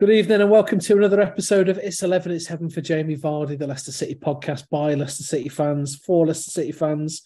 [0.00, 3.58] Good evening and welcome to another episode of It's 11, It's Heaven for Jamie Vardy,
[3.58, 7.20] the Leicester City podcast by Leicester City fans, for Leicester City fans.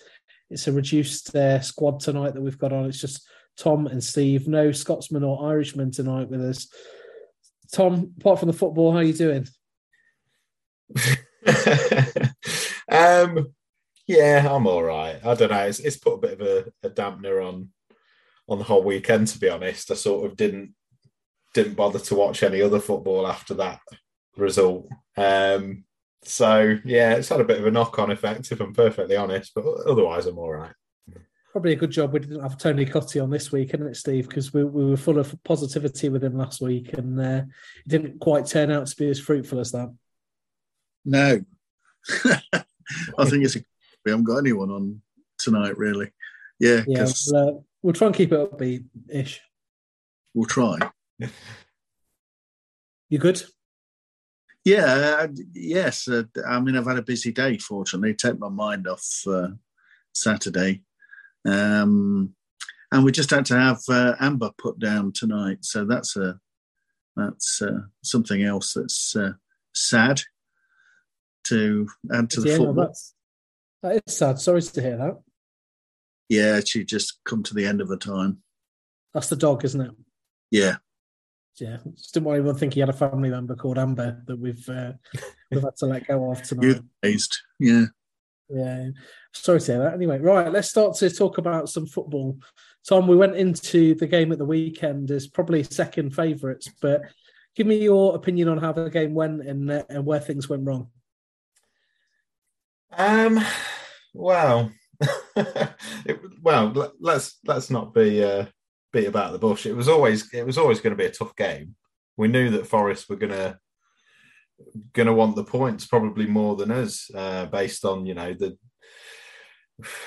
[0.50, 2.86] It's a reduced uh, squad tonight that we've got on.
[2.86, 4.48] It's just Tom and Steve.
[4.48, 6.66] No Scotsman or Irishman tonight with us.
[7.70, 9.46] Tom, apart from the football, how are you doing?
[12.88, 13.54] um,
[14.08, 15.24] yeah, I'm all right.
[15.24, 15.66] I don't know.
[15.66, 17.68] It's, it's put a bit of a, a dampener on
[18.48, 19.28] on the whole weekend.
[19.28, 20.74] To be honest, I sort of didn't
[21.54, 23.80] didn't bother to watch any other football after that
[24.36, 24.88] result.
[25.16, 25.84] Um,
[26.22, 29.52] so yeah, it's had a bit of a knock on effect, if I'm perfectly honest.
[29.54, 30.72] But otherwise, I'm all right.
[31.52, 34.28] Probably a good job we didn't have Tony Cotty on this week, isn't it, Steve?
[34.28, 37.42] Because we, we were full of positivity with him last week, and uh,
[37.84, 39.94] it didn't quite turn out to be as fruitful as that.
[41.04, 41.40] No,
[42.24, 43.64] I think it's a,
[44.04, 45.00] we haven't got anyone on
[45.38, 46.10] tonight, really.
[46.58, 47.06] Yeah, yeah.
[47.28, 49.40] we'll, uh, we'll try and keep it upbeat ish.
[50.34, 50.78] we'll try.
[53.08, 53.42] You good?
[54.64, 54.84] Yeah,
[55.20, 56.08] uh, yes.
[56.08, 57.58] Uh, I mean, I've had a busy day.
[57.58, 59.48] Fortunately, take my mind off uh,
[60.14, 60.82] Saturday,
[61.44, 62.34] um,
[62.90, 65.58] and we just had to have uh, Amber put down tonight.
[65.60, 66.38] So that's a
[67.14, 69.32] that's uh, something else that's uh,
[69.74, 70.22] sad
[71.44, 72.86] to add to the Yeah, no, football.
[72.86, 73.14] that's,
[73.82, 74.40] that is sad.
[74.40, 75.20] Sorry to hear that.
[76.30, 78.42] Yeah, she just come to the end of her time.
[79.12, 79.90] That's the dog, isn't it?
[80.50, 80.76] Yeah,
[81.60, 81.76] Yeah.
[81.96, 84.68] Just didn't want anyone to think he had a family member called Amber that we've
[84.68, 84.92] uh,
[85.50, 86.80] we've had to let go of tonight.
[87.02, 87.36] euthanized.
[87.60, 87.84] Yeah.
[88.50, 88.88] Yeah.
[89.32, 89.94] Sorry to hear that.
[89.94, 92.38] Anyway, right, let's start to talk about some football.
[92.88, 97.00] Tom, we went into the game at the weekend as probably second favourites, but
[97.56, 100.66] give me your opinion on how the game went and uh, and where things went
[100.66, 100.88] wrong.
[102.96, 103.40] Um,
[104.12, 104.70] well,
[105.36, 108.46] it, well, let- let's let's not be uh,
[108.94, 109.66] beat about the bush.
[109.66, 111.74] It was always it was always going to be a tough game.
[112.16, 113.58] We knew that Forest were gonna
[114.92, 118.56] gonna want the points probably more than us, uh, based on you know the.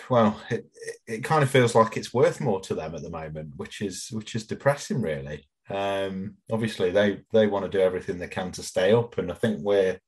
[0.09, 3.09] Well, it, it- it kind of feels like it's worth more to them at the
[3.09, 5.47] moment, which is which is depressing, really.
[5.69, 9.35] Um, obviously, they they want to do everything they can to stay up, and I
[9.35, 9.99] think we're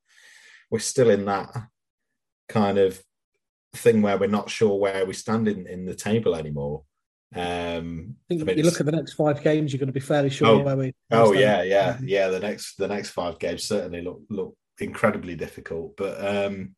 [0.71, 1.49] we're still in that
[2.47, 3.01] kind of
[3.75, 6.83] thing where we're not sure where we stand in, in the table anymore.
[7.35, 9.93] Um, I think I mean, you look at the next five games, you're going to
[9.93, 10.95] be fairly sure Oh, where we.
[11.11, 12.27] Oh yeah, yeah, yeah.
[12.29, 16.75] The next the next five games certainly look look incredibly difficult, but um,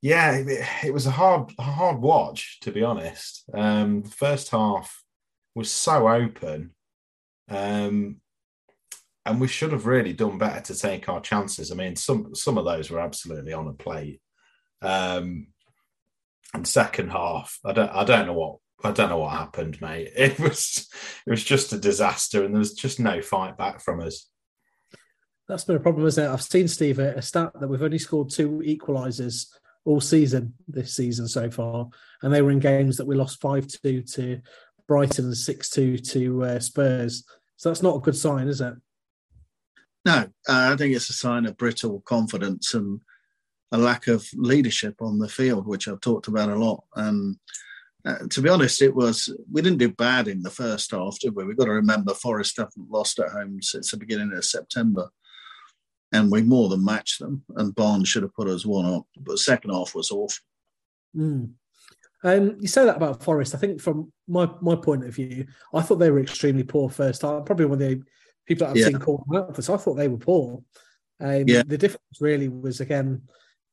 [0.00, 3.44] yeah, it, it was a hard hard watch to be honest.
[3.52, 5.02] Um, the first half
[5.56, 6.70] was so open,
[7.50, 8.20] um,
[9.26, 11.72] and we should have really done better to take our chances.
[11.72, 14.20] I mean, some some of those were absolutely on a plate.
[14.82, 15.48] Um,
[16.54, 20.12] and second half, I don't I don't know what I don't know what happened, mate.
[20.16, 20.88] It was
[21.26, 24.28] it was just a disaster, and there was just no fight back from us.
[25.48, 26.28] That's been a problem, isn't it?
[26.28, 29.46] I've seen Steve a, a stat that we've only scored two equalisers
[29.84, 31.88] all season this season so far,
[32.22, 34.40] and they were in games that we lost five two to
[34.86, 37.24] Brighton and six two to uh, Spurs.
[37.56, 38.74] So that's not a good sign, is it?
[40.04, 43.00] No, uh, I think it's a sign of brittle confidence and
[43.72, 46.84] a lack of leadership on the field, which I've talked about a lot.
[46.94, 47.36] And
[48.04, 51.34] uh, to be honest, it was we didn't do bad in the first half, did
[51.34, 51.44] we?
[51.44, 55.10] We've got to remember Forest haven't lost at home since the beginning of September,
[56.12, 57.44] and we more than matched them.
[57.56, 60.44] And Barnes should have put us one up, but the second half was awful.
[61.16, 61.50] Mm.
[62.24, 63.54] Um, you say that about Forest.
[63.54, 67.22] I think from my my point of view, I thought they were extremely poor first
[67.22, 67.44] half.
[67.44, 68.02] Probably one of the
[68.46, 68.86] people that I've Yeah.
[68.86, 69.62] seen call them out for.
[69.62, 70.62] So I thought they were poor.
[71.20, 71.62] Um, Yeah.
[71.66, 73.22] The difference really was again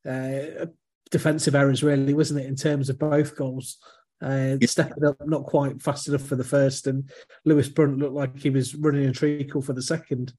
[0.06, 0.66] uh,
[1.10, 3.78] defensive errors, really, wasn't it, in terms of both goals.
[4.22, 4.66] Uh, Yeah.
[4.66, 7.10] Stepping up not quite fast enough for the first, and
[7.44, 10.32] Lewis Brunt looked like he was running a treacle for the second.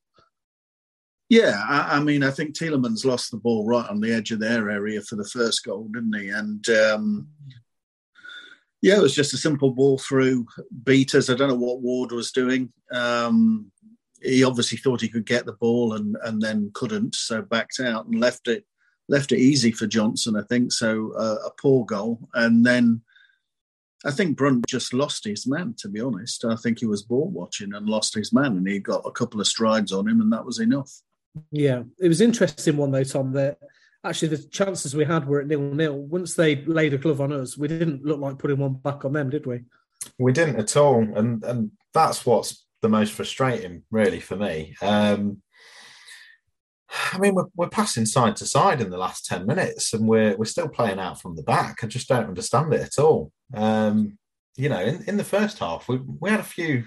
[1.29, 4.39] Yeah, I, I mean, I think Tielemans lost the ball right on the edge of
[4.39, 6.29] their area for the first goal, didn't he?
[6.29, 7.27] And um,
[8.81, 10.47] yeah, it was just a simple ball through
[10.83, 11.29] beaters.
[11.29, 12.71] I don't know what Ward was doing.
[12.91, 13.71] Um,
[14.21, 18.06] he obviously thought he could get the ball and and then couldn't, so backed out
[18.06, 18.65] and left it
[19.09, 20.35] left it easy for Johnson.
[20.35, 21.12] I think so.
[21.15, 23.01] Uh, a poor goal, and then.
[24.06, 26.46] I think Brunt just lost his man, to be honest.
[26.46, 29.42] I think he was ball watching and lost his man, and he got a couple
[29.42, 30.92] of strides on him, and that was enough.
[31.52, 33.34] Yeah, it was interesting one though, Tom.
[33.34, 33.58] That
[34.04, 35.98] actually the chances we had were at nil nil.
[35.98, 39.14] Once they laid a glove on us, we didn't look like putting one back on
[39.14, 39.62] them, did we?
[40.20, 44.76] We didn't at all, and and that's what's the most frustrating, really, for me.
[44.82, 45.42] Um,
[47.12, 50.38] I mean, we're, we're passing side to side in the last ten minutes, and we're
[50.38, 51.84] we're still playing out from the back.
[51.84, 53.32] I just don't understand it at all.
[53.54, 54.18] Um,
[54.56, 56.86] you know, in, in the first half, we we had a few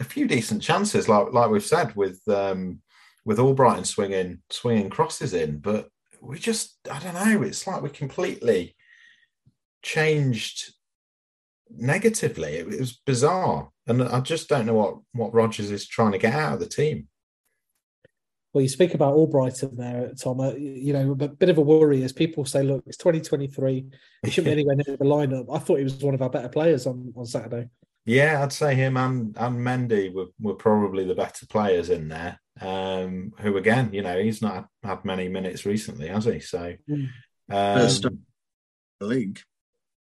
[0.00, 2.80] a few decent chances, like like we've said, with um,
[3.24, 5.88] with and swinging swinging crosses in, but
[6.20, 7.42] we just I don't know.
[7.42, 8.76] It's like we completely
[9.82, 10.74] changed
[11.70, 12.54] negatively.
[12.56, 16.18] It, it was bizarre, and I just don't know what what Rodgers is trying to
[16.18, 17.08] get out of the team.
[18.52, 20.40] Well, you speak about Albrighton there, Tom.
[20.40, 23.86] Uh, you know, a bit of a worry as people say, look, it's 2023.
[24.22, 25.46] He shouldn't be anywhere near the lineup.
[25.54, 27.68] I thought he was one of our better players on, on Saturday.
[28.04, 32.40] Yeah, I'd say him and and Mendy were, were probably the better players in there.
[32.60, 36.40] Um, who again, you know, he's not had many minutes recently, has he?
[36.40, 37.08] So, Mm.
[37.48, 38.20] First um,
[39.00, 39.40] the league.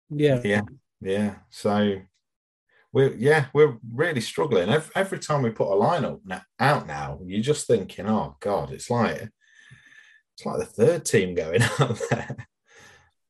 [0.10, 0.42] Yeah.
[0.44, 0.62] yeah,
[1.02, 1.36] yeah.
[1.50, 2.00] So
[2.98, 4.70] we're yeah we're really struggling.
[4.70, 8.72] Every, every time we put a lineup na- out now, you're just thinking, oh god,
[8.72, 9.30] it's like
[10.36, 12.48] it's like the third team going out there.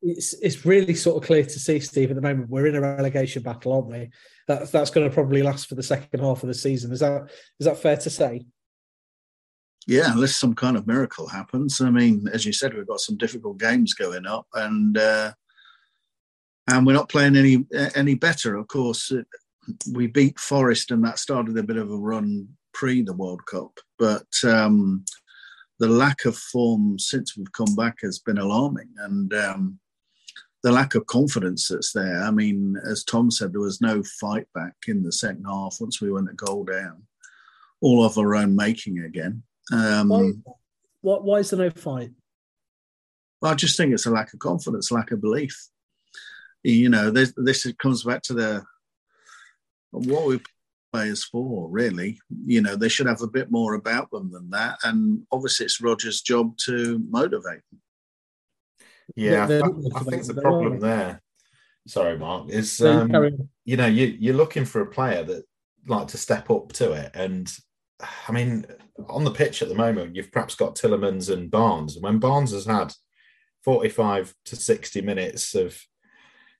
[0.00, 2.80] It's it's really sort of clear to see, Steve, at the moment we're in a
[2.80, 4.10] relegation battle, aren't we?
[4.46, 6.90] That, that's going to probably last for the second half of the season.
[6.90, 7.30] Is that
[7.60, 8.46] is that fair to say?
[9.86, 11.82] Yeah, unless some kind of miracle happens.
[11.82, 15.32] I mean, as you said, we've got some difficult games going up, and uh,
[16.70, 18.56] and we're not playing any any better.
[18.56, 19.12] Of course,
[19.92, 23.72] we beat Forest, and that started a bit of a run pre the World Cup.
[23.98, 25.04] But um,
[25.78, 29.78] the lack of form since we've come back has been alarming, and um,
[30.62, 32.22] the lack of confidence that's there.
[32.22, 36.00] I mean, as Tom said, there was no fight back in the second half once
[36.00, 37.02] we went a goal down,
[37.80, 39.42] all of our own making again.
[39.72, 40.32] Um, Why,
[41.00, 42.10] why, why is there no fight?
[43.42, 45.68] I just think it's a lack of confidence, lack of belief.
[46.64, 48.64] You know, this, this comes back to the
[49.90, 50.40] what we
[50.92, 52.18] players for, really.
[52.46, 54.78] You know, they should have a bit more about them than that.
[54.84, 57.80] And obviously, it's Rodgers' job to motivate them.
[59.16, 61.22] Yeah, They're- I, I think the problem aren't there.
[61.86, 62.50] Sorry, Mark.
[62.50, 65.44] Is So um, you know you you're looking for a player that
[65.86, 67.50] like to step up to it, and
[68.28, 68.66] I mean
[69.08, 71.94] on the pitch at the moment you've perhaps got Tielemans and Barnes.
[71.96, 72.92] And when Barnes has had
[73.64, 75.80] 45 to 60 minutes of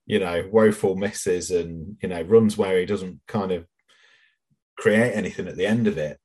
[0.08, 3.66] you know woeful misses and you know runs where he doesn't kind of
[4.76, 6.18] create anything at the end of it,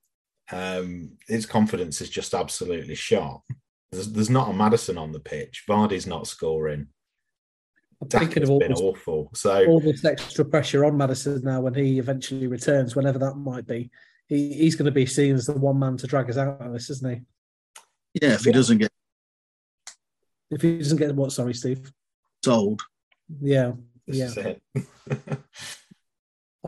[0.50, 3.42] um, his confidence is just absolutely shot.
[3.92, 5.64] There's, there's not a Madison on the pitch.
[5.68, 6.88] Vardy's not scoring.
[8.00, 9.30] I'm thinking of all been this, awful.
[9.34, 13.66] So all this extra pressure on Madison now when he eventually returns, whenever that might
[13.66, 13.90] be.
[14.26, 16.72] He, he's going to be seen as the one man to drag us out of
[16.72, 17.20] this, isn't he?
[18.22, 18.90] Yeah, if he doesn't get
[20.50, 21.32] If he doesn't get what?
[21.32, 21.92] Sorry, Steve.
[22.42, 22.82] sold.
[23.40, 23.72] Yeah,
[24.06, 24.54] this yeah.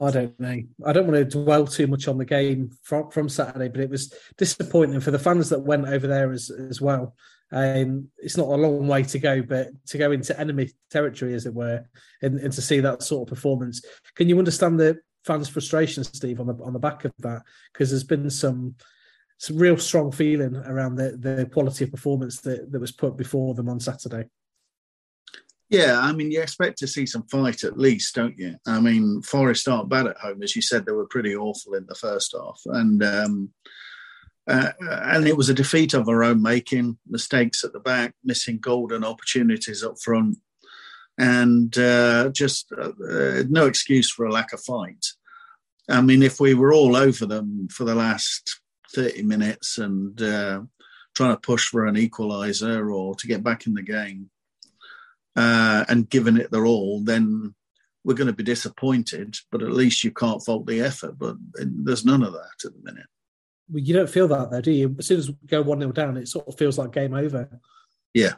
[0.01, 0.61] I don't know.
[0.85, 3.89] I don't want to dwell too much on the game from, from Saturday, but it
[3.89, 7.15] was disappointing for the fans that went over there as as well.
[7.53, 11.47] Um, it's not a long way to go, but to go into enemy territory, as
[11.47, 11.87] it were,
[12.21, 13.83] and, and to see that sort of performance,
[14.17, 17.43] can you understand the fans' frustration, Steve, on the on the back of that?
[17.73, 18.75] Because there's been some
[19.39, 23.55] some real strong feeling around the the quality of performance that, that was put before
[23.55, 24.25] them on Saturday.
[25.69, 28.57] Yeah, I mean, you expect to see some fight at least, don't you?
[28.67, 30.87] I mean, Forest aren't bad at home, as you said.
[30.87, 33.51] They were pretty awful in the first half, and um,
[34.47, 36.99] uh, and it was a defeat of our own making.
[37.09, 40.39] Mistakes at the back, missing golden opportunities up front,
[41.19, 45.05] and uh, just uh, uh no excuse for a lack of fight.
[45.89, 48.61] I mean, if we were all over them for the last
[48.95, 50.61] thirty minutes and uh,
[51.15, 54.31] trying to push for an equaliser or to get back in the game
[55.37, 57.55] uh, and giving it their all, then
[58.05, 59.37] we're going to be disappointed.
[59.50, 61.19] But at least you can't fault the effort.
[61.19, 63.07] But there's none of that at the minute.
[63.69, 64.95] Well, you don't feel that though, do you?
[64.99, 67.49] As soon as we go one 0 down, it sort of feels like game over.
[68.14, 68.35] Yeah,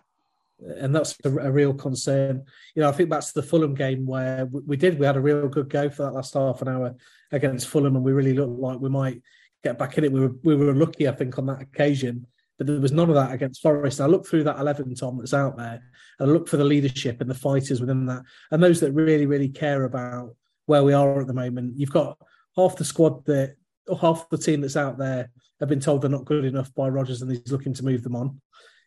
[0.59, 2.45] and that's a, a, real concern.
[2.75, 4.99] You know, I think that's the Fulham game where we, we, did.
[4.99, 6.97] We had a real good go for that last half an hour
[7.31, 9.23] against Fulham, and we really looked like we might
[9.63, 10.13] get back in it.
[10.13, 12.27] We were we were lucky, I think, on that occasion
[12.59, 14.01] but there was none of that against Forest.
[14.01, 15.83] And I look through that 11, Tom, that's out there,
[16.19, 19.27] and I look for the leadership and the fighters within that, and those that really,
[19.27, 20.35] really care about
[20.67, 21.79] where we are at the moment.
[21.79, 22.19] You've got
[22.57, 23.57] half the squad that,
[24.01, 27.23] half the team that's out there have been told they're not good enough by Rodgers
[27.23, 28.41] and he's looking to move them on.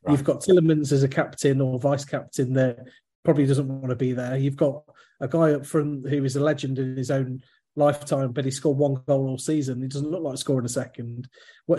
[0.03, 0.11] Right.
[0.11, 2.77] You've got Tielemans as a captain or vice captain that
[3.23, 4.37] probably doesn't want to be there.
[4.37, 4.83] You've got
[5.19, 7.41] a guy up front who is a legend in his own
[7.75, 9.81] lifetime, but he scored one goal all season.
[9.81, 11.27] He doesn't look like scoring a second.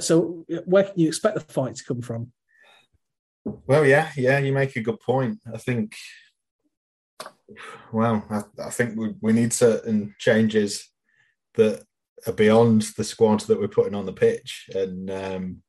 [0.01, 2.33] So where can you expect the fight to come from?
[3.45, 5.41] Well, yeah, yeah, you make a good point.
[5.53, 5.95] I think,
[7.93, 10.89] well, I, I think we, we need certain changes
[11.55, 11.83] that
[12.27, 15.63] are beyond the squad that we're putting on the pitch, and um,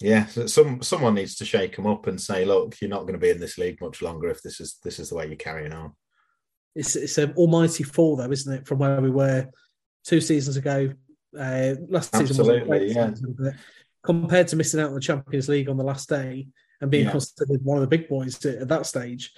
[0.00, 3.18] yeah, some someone needs to shake them up and say, look, you're not going to
[3.18, 5.74] be in this league much longer if this is this is the way you're carrying
[5.74, 5.92] on
[6.74, 9.48] it's it's an almighty fall though, isn't it, from where we were
[10.04, 10.92] two seasons ago?
[11.38, 13.14] Uh, last Absolutely, season was yeah.
[13.14, 13.58] Season,
[14.02, 16.48] compared to missing out on the Champions League on the last day
[16.80, 17.10] and being yeah.
[17.10, 19.32] considered one of the big boys at that stage,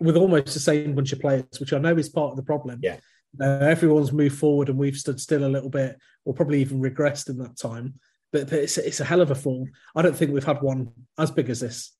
[0.00, 2.80] with almost the same bunch of players, which I know is part of the problem.
[2.82, 2.98] Yeah.
[3.40, 7.30] Uh, everyone's moved forward and we've stood still a little bit, or probably even regressed
[7.30, 7.94] in that time.
[8.32, 9.66] But, but it's, it's a hell of a fall.
[9.94, 11.96] I don't think we've had one as big as this.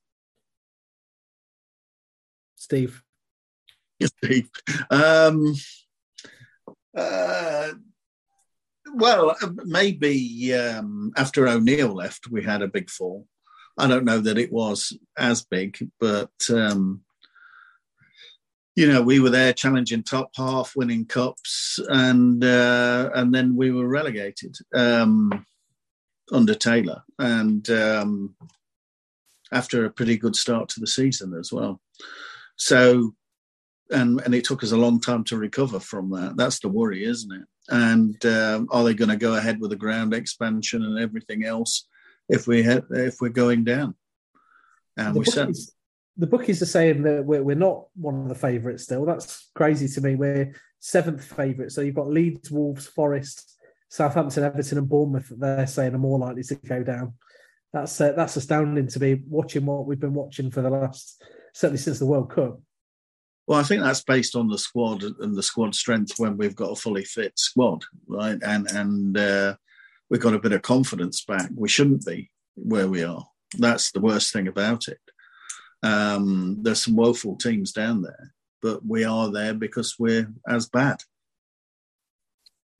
[2.57, 3.03] Steve.
[4.03, 4.51] Steve.
[4.91, 5.55] Um,
[6.97, 7.73] uh,
[8.95, 13.27] well, maybe um, after O'Neill left, we had a big fall.
[13.79, 17.03] I don't know that it was as big, but um,
[18.75, 23.71] you know, we were there challenging top half, winning cups, and uh, and then we
[23.71, 25.45] were relegated um,
[26.33, 28.35] under Taylor, and um,
[29.53, 31.81] after a pretty good start to the season as well.
[32.57, 33.15] So
[33.91, 36.37] and and it took us a long time to recover from that.
[36.37, 37.47] That's the worry, isn't it?
[37.69, 41.89] And um, are they going to go ahead with the ground expansion and everything else
[42.29, 43.95] if we if we're going down?
[44.97, 45.55] And the we said
[46.17, 49.05] the bookies are saying that we're, we're not one of the favourites still.
[49.05, 50.15] That's crazy to me.
[50.15, 51.73] We're seventh favourite.
[51.73, 53.59] So you've got Leeds, Wolves, Forest,
[53.91, 55.31] Southampton, Everton, and Bournemouth.
[55.37, 57.15] They're saying are more likely to go down.
[57.73, 61.79] That's uh, that's astounding to be watching what we've been watching for the last certainly
[61.79, 62.61] since the World Cup.
[63.47, 66.73] Well, I think that's based on the squad and the squad strength when we've got
[66.73, 68.39] a fully fit squad, right?
[68.43, 69.55] And and uh,
[70.11, 71.51] we've got a bit of confidence back.
[71.55, 73.25] We shouldn't be where we are.
[73.57, 74.99] That's the worst thing about it.
[75.83, 81.03] Um, there's some woeful teams down there, but we are there because we're as bad.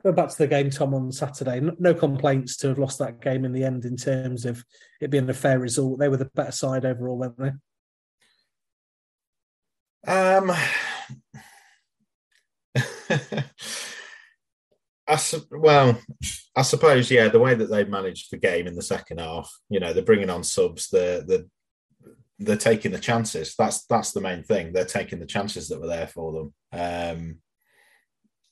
[0.03, 1.61] Go back to the game, Tom, on Saturday.
[1.79, 4.65] No complaints to have lost that game in the end in terms of
[5.01, 5.99] it being a fair result.
[5.99, 7.53] They were the better side overall, weren't they?
[10.07, 10.53] Um,
[15.09, 16.01] I su- well,
[16.55, 17.29] I suppose yeah.
[17.29, 20.31] The way that they managed the game in the second half, you know, they're bringing
[20.31, 20.89] on subs.
[20.91, 21.45] They're they're,
[22.39, 23.55] they're taking the chances.
[23.59, 24.73] That's that's the main thing.
[24.73, 26.55] They're taking the chances that were there for them.
[26.73, 27.39] Um,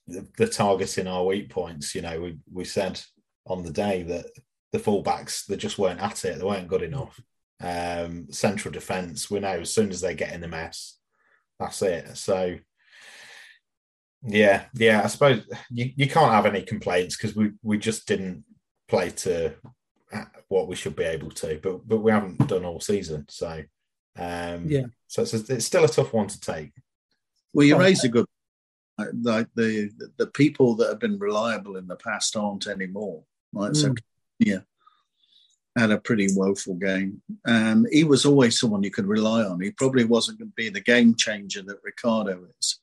[0.07, 1.95] the, the targeting our weak points.
[1.95, 3.01] You know, we we said
[3.47, 4.27] on the day that
[4.73, 6.39] the fullbacks they just weren't at it.
[6.39, 7.19] They weren't good enough.
[7.61, 9.31] Um, central defence.
[9.31, 10.99] We know as soon as they get in the mess,
[11.59, 12.17] that's it.
[12.17, 12.59] So
[14.27, 18.45] yeah, yeah, I suppose you, you can't have any complaints because we, we just didn't
[18.89, 19.55] play to
[20.49, 23.27] what we should be able to, but but we haven't done all season.
[23.29, 23.63] So
[24.17, 26.73] um, yeah, so it's, it's still a tough one to take.
[27.53, 28.27] Well, you raise a good
[29.23, 33.25] like the the people that have been reliable in the past aren't anymore.
[33.53, 33.77] Right, mm.
[33.77, 33.95] so
[34.39, 34.61] yeah,
[35.77, 37.21] had a pretty woeful game.
[37.45, 39.61] Um, he was always someone you could rely on.
[39.61, 42.79] He probably wasn't going to be the game changer that Ricardo is.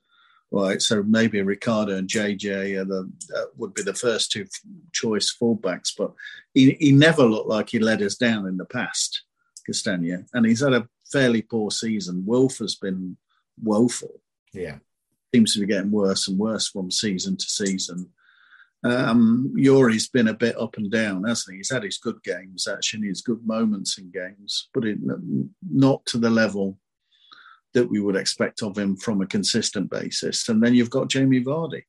[0.54, 4.46] Right, so maybe Ricardo and JJ are the, uh, would be the first two
[4.92, 6.12] choice fullbacks, but
[6.54, 9.24] he, he never looked like he let us down in the past,
[9.66, 12.26] Castagna, and he's had a fairly poor season.
[12.26, 13.16] Wilf has been
[13.64, 14.20] woeful.
[14.54, 14.80] Yeah.
[15.34, 18.10] Seems to be getting worse and worse from season to season.
[18.84, 21.58] Um, Yuri's been a bit up and down, hasn't he?
[21.58, 24.98] He's had his good games, actually, his good moments in games, but it,
[25.70, 26.80] not to the level
[27.74, 30.50] that we would expect of him from a consistent basis.
[30.50, 31.84] And then you've got Jamie Vardy.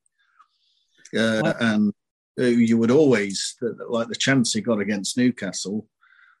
[1.17, 1.93] Uh, and
[2.37, 3.55] you would always,
[3.89, 5.87] like the chance he got against Newcastle,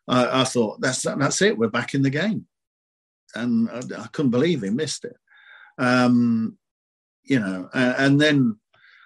[0.07, 2.45] I, I thought, that's, that's it, we're back in the game.
[3.35, 5.17] And I, I couldn't believe he missed it.
[5.77, 6.57] Um,
[7.23, 8.59] you know, and, and then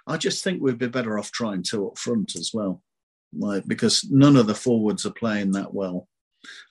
[0.08, 2.82] I just think we'd be better off trying two up front as well,
[3.38, 6.08] like because none of the forwards are playing that well.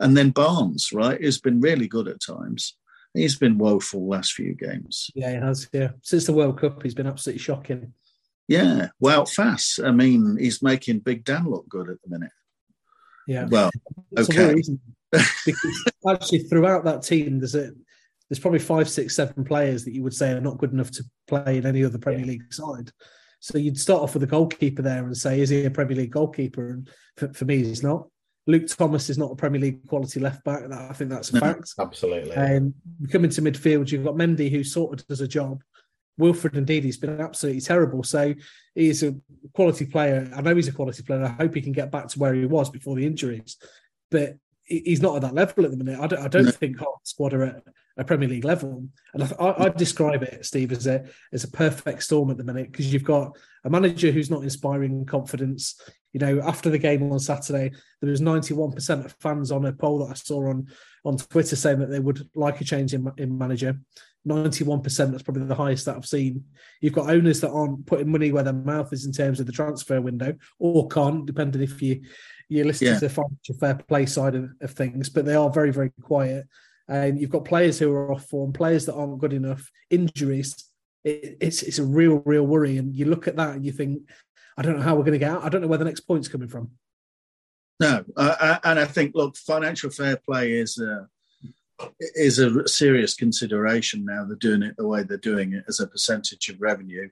[0.01, 2.77] And then Barnes, right, has been really good at times.
[3.15, 5.11] He's been woeful last few games.
[5.15, 5.69] Yeah, he has.
[5.73, 7.93] Yeah, since the World Cup, he's been absolutely shocking.
[8.49, 9.81] Yeah, well, fast.
[9.83, 12.33] I mean, he's making Big Dan look good at the minute.
[13.27, 13.47] Yeah.
[13.51, 13.71] Well,
[14.17, 14.55] okay.
[15.13, 17.71] because actually, throughout that team, there's a
[18.29, 21.05] there's probably five, six, seven players that you would say are not good enough to
[21.27, 22.27] play in any other Premier yeah.
[22.27, 22.91] League side.
[23.47, 26.11] So you'd start off with a goalkeeper there and say, is he a Premier League
[26.11, 26.71] goalkeeper?
[26.71, 28.09] And for, for me, he's not.
[28.49, 30.65] Luke Thomas is not a Premier League quality left back.
[30.69, 31.73] I think that's a fact.
[31.79, 32.33] Absolutely.
[32.33, 35.63] And um, coming to midfield, you've got Mendy, who sort of does a job.
[36.19, 38.03] Wilfred Ndidi he's been absolutely terrible.
[38.03, 38.35] So
[38.75, 39.15] he's a
[39.55, 40.29] quality player.
[40.35, 41.23] I know he's a quality player.
[41.23, 43.59] I hope he can get back to where he was before the injuries.
[44.11, 46.01] But he's not at that level at the minute.
[46.01, 46.51] I don't, I don't no.
[46.51, 47.63] think our squad are at
[47.97, 48.87] a Premier League level.
[49.15, 52.45] And I, I, I, describe it, Steve, as a as a perfect storm at the
[52.45, 55.81] minute because you've got a manager who's not inspiring confidence.
[56.13, 59.99] You know, after the game on Saturday, there was 91% of fans on a poll
[60.01, 60.69] that I saw on
[61.05, 63.79] on Twitter saying that they would like a change in, in manager.
[64.27, 66.45] 91%, that's probably the highest that I've seen.
[66.81, 69.53] You've got owners that aren't putting money where their mouth is in terms of the
[69.53, 72.03] transfer window, or can't, depending if you
[72.49, 72.95] you listen yeah.
[72.95, 76.47] to the financial fair play side of, of things, but they are very, very quiet.
[76.89, 80.55] And you've got players who are off form, players that aren't good enough, injuries.
[81.05, 82.79] It, it's it's a real, real worry.
[82.79, 84.03] And you look at that and you think,
[84.57, 85.45] I don't know how we're going to get out.
[85.45, 86.71] I don't know where the next point's coming from.
[87.79, 91.07] No, uh, and I think look, financial fair play is a,
[92.15, 94.25] is a serious consideration now.
[94.25, 97.11] They're doing it the way they're doing it as a percentage of revenue,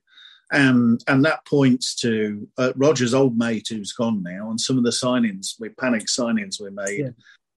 [0.52, 4.84] and and that points to uh, Rodgers' old mate who's gone now, and some of
[4.84, 7.10] the signings, we panic signings we made yeah.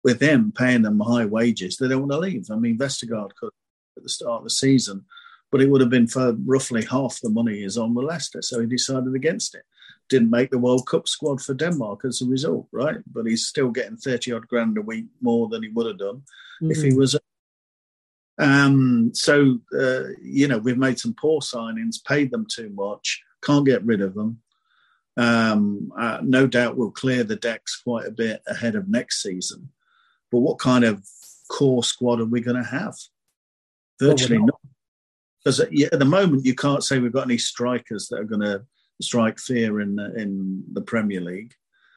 [0.06, 1.76] With them paying them high wages.
[1.76, 2.46] They don't want to leave.
[2.48, 3.50] I mean, Vestergaard could
[3.96, 5.04] at the start of the season,
[5.50, 8.60] but it would have been for roughly half the money he's on with Leicester, so
[8.60, 9.64] he decided against it.
[10.08, 12.98] Didn't make the World Cup squad for Denmark as a result, right?
[13.12, 16.22] But he's still getting thirty odd grand a week more than he would have done
[16.62, 16.70] mm-hmm.
[16.70, 16.98] if he mm.
[16.98, 17.18] was
[18.38, 23.66] um, so, uh, you know, we've made some poor signings, paid them too much, can't
[23.66, 24.40] get rid of them.
[25.16, 29.70] Um, uh, no doubt we'll clear the decks quite a bit ahead of next season.
[30.30, 31.04] But what kind of
[31.48, 32.94] core squad are we going to have?
[34.00, 34.60] Virtually well, not.
[35.44, 38.40] Because at, at the moment, you can't say we've got any strikers that are going
[38.40, 38.64] to
[39.00, 41.54] strike fear in the, in the Premier League.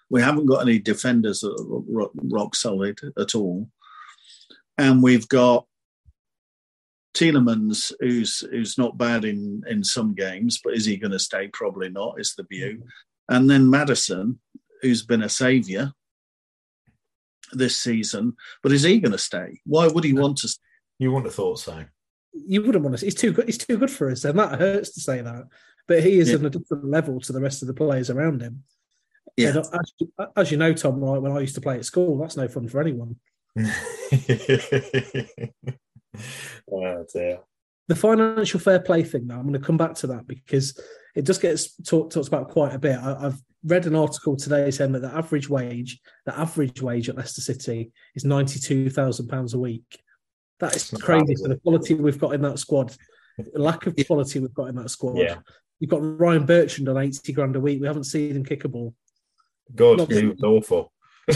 [0.10, 3.70] We haven't got any defenders that are rock solid at all.
[4.78, 5.65] And we've got
[7.13, 11.48] Tielemans, who's who's not bad in in some games, but is he going to stay?
[11.48, 12.20] Probably not.
[12.20, 12.78] Is the view.
[12.78, 13.36] Mm-hmm.
[13.36, 14.39] And then Madison,
[14.82, 15.94] who's been a saviour
[17.51, 19.59] this season, but is he going to stay?
[19.65, 20.47] Why would he want to?
[20.47, 20.62] Stay?
[20.99, 21.85] You wouldn't have thought so.
[22.33, 23.05] You wouldn't want to.
[23.05, 23.45] He's too good.
[23.45, 25.45] He's too good for us, and that hurts to say that.
[25.88, 26.38] But he is yeah.
[26.38, 28.63] on a different level to the rest of the players around him.
[29.35, 29.55] Yeah.
[29.57, 29.71] As,
[30.35, 32.67] as you know, Tom, right, when I used to play at school, that's no fun
[32.67, 33.15] for anyone.
[36.71, 37.39] oh dear.
[37.89, 40.80] The financial fair play thing, though, I'm going to come back to that because
[41.15, 42.95] it just gets talk, talked about quite a bit.
[42.95, 47.17] I, have read an article today saying that the average wage, the average wage at
[47.17, 50.04] Leicester City is ninety-two thousand pounds a week.
[50.60, 52.95] That is crazy for the quality we've got in that squad.
[53.39, 55.17] The lack of quality we've got in that squad.
[55.17, 55.38] Yeah.
[55.80, 57.82] You've got Ryan Bertrand on eighty grand a week.
[57.82, 58.93] We haven't seen him kick a ball.
[59.73, 60.93] God, he was awful.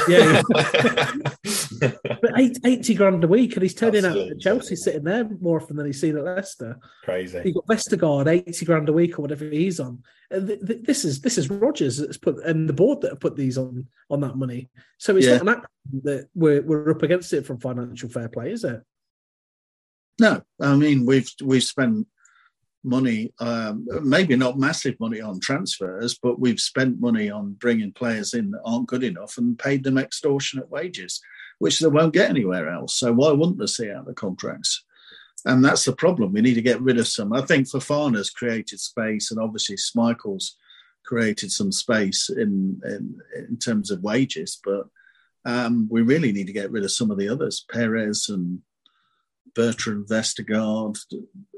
[0.08, 0.44] Yeah,
[1.80, 4.24] but eight, 80 grand a week, and he's turning Absolutely.
[4.24, 6.78] out at Chelsea, sitting there more often than he's seen at Leicester.
[7.04, 7.42] Crazy.
[7.46, 10.04] You got Vestergaard, eighty grand a week or whatever he's on.
[10.30, 13.88] this is this is Rodgers that's put and the board that have put these on
[14.10, 14.70] on that money.
[14.98, 15.38] So it's yeah.
[15.38, 15.68] not an act
[16.04, 18.82] that we're we're up against it from financial fair play, is it?
[20.20, 22.08] No, I mean we've we've spent
[22.84, 28.34] money, um, maybe not massive money on transfers, but we've spent money on bringing players
[28.34, 31.22] in that aren't good enough and paid them extortionate wages,
[31.60, 32.96] which they won't get anywhere else.
[32.96, 34.84] So why wouldn't they see out the contracts?
[35.46, 36.34] And that's the problem.
[36.34, 37.34] We need to get rid of some.
[37.34, 40.58] I think Fofana's created space, and obviously Schmeichel's
[41.06, 44.88] created some space in in, in terms of wages, but
[45.46, 48.60] um, we really need to get rid of some of the others, Perez and
[49.56, 50.98] Bertrand Vestergaard,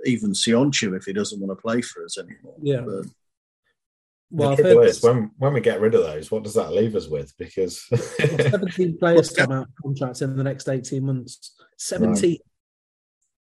[0.06, 2.56] even Soyuncu if he doesn't want to play for us anymore.
[2.62, 2.82] Yeah.
[2.82, 3.06] But,
[4.32, 6.56] Well, the I've trouble heard is, when when we get rid of those, what does
[6.56, 7.34] that leave us with?
[7.38, 7.82] Because
[8.18, 11.56] 17 players come out of contracts in the next 18 months.
[11.78, 12.38] 17.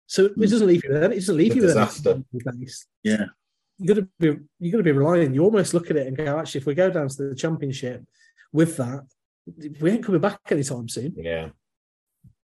[0.06, 0.42] So hmm.
[0.42, 1.12] it doesn't leave you then.
[1.12, 2.10] It doesn't leave A you with disaster.
[2.10, 2.86] a base.
[3.02, 3.26] yeah.
[3.78, 5.34] You're gonna be you're gonna be relying.
[5.34, 8.04] You almost look at it and go, actually, if we go down to the championship
[8.52, 9.06] with that,
[9.80, 11.14] we ain't coming back anytime soon.
[11.16, 11.48] yeah,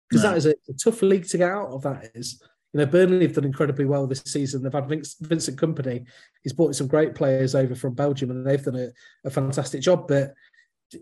[0.10, 0.29] Because No.
[0.31, 1.84] that is a, a tough league to get out of.
[1.84, 2.41] That is,
[2.73, 4.63] you know, Burnley have done incredibly well this season.
[4.63, 6.05] They've had Vince, Vincent Kompany.
[6.41, 8.89] He's brought some great players over from Belgium, and they've done a,
[9.25, 10.07] a fantastic job.
[10.07, 10.34] But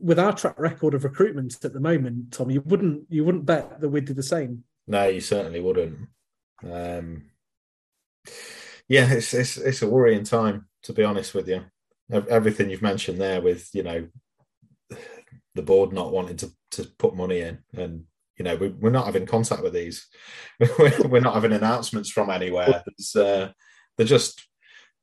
[0.01, 3.79] with our track record of recruitment at the moment, Tom, you wouldn't you wouldn't bet
[3.79, 4.63] that we'd do the same.
[4.88, 6.10] no, you certainly wouldn't.
[6.67, 7.25] Um,
[8.88, 11.65] yeah, it's it's it's a worrying time to be honest with you.
[12.12, 14.08] Everything you've mentioned there, with you know
[15.53, 18.05] the board not wanting to to put money in, and
[18.39, 20.08] you know we, we're not having contact with these.
[20.80, 22.84] we're not having announcements from anywhere.
[22.86, 23.52] There's uh,
[23.97, 24.47] they're just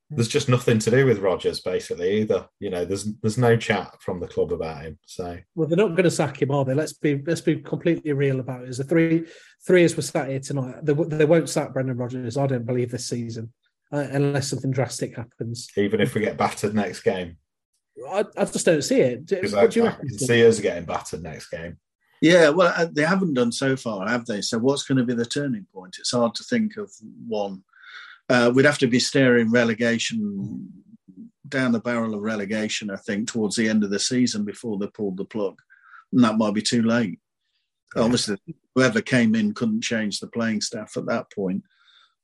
[0.08, 2.48] there's just nothing to do with Rodgers basically either.
[2.60, 4.98] You know, there's there's no chat from the club about him.
[5.06, 6.74] So Well, they're not going to sack him, are they?
[6.74, 8.68] Let's be let's be completely real about it.
[8.68, 9.26] As the three
[9.66, 12.36] three as we're sat here tonight, they, they won't sack Brendan Rodgers.
[12.36, 13.52] I don't believe this season,
[13.92, 15.68] uh, unless something drastic happens.
[15.76, 17.36] even if we get battered next game,
[18.08, 19.26] I, I just don't see it.
[19.26, 21.78] Do- I, do you I can see us getting battered next game.
[22.20, 24.40] Yeah, well, uh, they haven't done so far, have they?
[24.40, 25.96] So, what's going to be the turning point?
[25.98, 26.90] It's hard to think of
[27.26, 27.62] one.
[28.28, 30.68] Uh, we'd have to be staring relegation
[31.48, 34.88] down the barrel of relegation, I think, towards the end of the season before they
[34.88, 35.60] pulled the plug,
[36.12, 37.20] and that might be too late.
[37.94, 38.36] Obviously,
[38.74, 41.62] whoever came in couldn't change the playing staff at that point.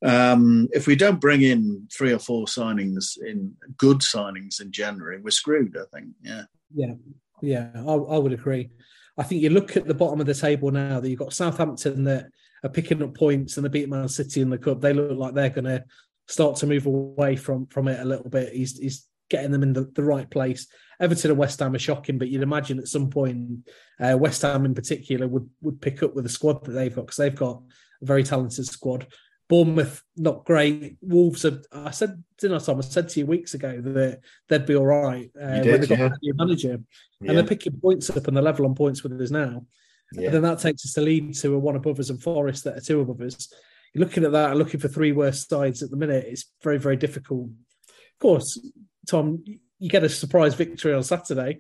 [0.05, 5.21] Um, if we don't bring in three or four signings in good signings in January,
[5.21, 5.77] we're screwed.
[5.77, 6.09] I think.
[6.23, 6.43] Yeah.
[6.75, 6.95] Yeah,
[7.43, 8.71] yeah, I, I would agree.
[9.19, 12.05] I think you look at the bottom of the table now that you've got Southampton
[12.05, 12.29] that
[12.65, 14.81] are picking up points and they beat Man City in the cup.
[14.81, 15.85] They look like they're going to
[16.29, 18.53] start to move away from from it a little bit.
[18.53, 20.67] He's he's getting them in the, the right place.
[21.01, 24.65] Everton and West Ham are shocking, but you'd imagine at some point uh, West Ham
[24.65, 27.63] in particular would would pick up with the squad that they've got because they've got
[28.01, 29.07] a very talented squad.
[29.53, 30.97] Bournemouth not great.
[31.03, 31.61] Wolves are.
[31.71, 32.79] I said, didn't I, Tom?
[32.79, 35.87] I said to you weeks ago that they'd be all right uh, You when they
[35.87, 36.07] got yeah.
[36.07, 36.81] a new manager,
[37.21, 39.67] Yeah, and they're picking points up and they're level on points with us now.
[40.15, 40.29] yeah.
[40.29, 42.79] And then that takes us to lead to a one above us and Forest that
[42.79, 43.53] are two above us.
[43.93, 46.25] You're looking at that and looking for three worst sides at the minute.
[46.27, 47.51] It's very, very difficult.
[47.89, 48.59] Of course,
[49.07, 49.45] Tom,
[49.79, 51.59] you get a surprise victory on Saturday.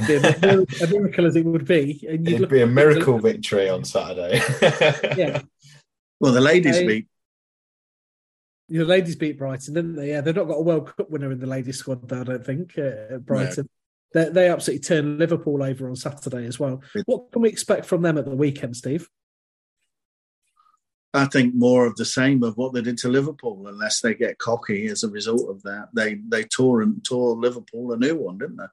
[0.00, 4.40] A, miracle, as it would be, and you It'd be a miracle victory on Saturday.
[5.16, 5.42] Yeah,
[6.20, 7.06] Well, the ladies beat
[8.68, 10.10] the ladies beat Brighton, didn't they?
[10.10, 12.44] Yeah, they've not got a World Cup winner in the ladies squad, though, I don't
[12.44, 12.74] think.
[12.76, 13.68] Uh, at Brighton,
[14.12, 16.82] they, they absolutely turned Liverpool over on Saturday as well.
[17.06, 19.08] What can we expect from them at the weekend, Steve?
[21.14, 24.38] I think more of the same of what they did to Liverpool, unless they get
[24.38, 25.88] cocky as a result of that.
[25.94, 28.66] They they tore and tore Liverpool a new one, didn't they?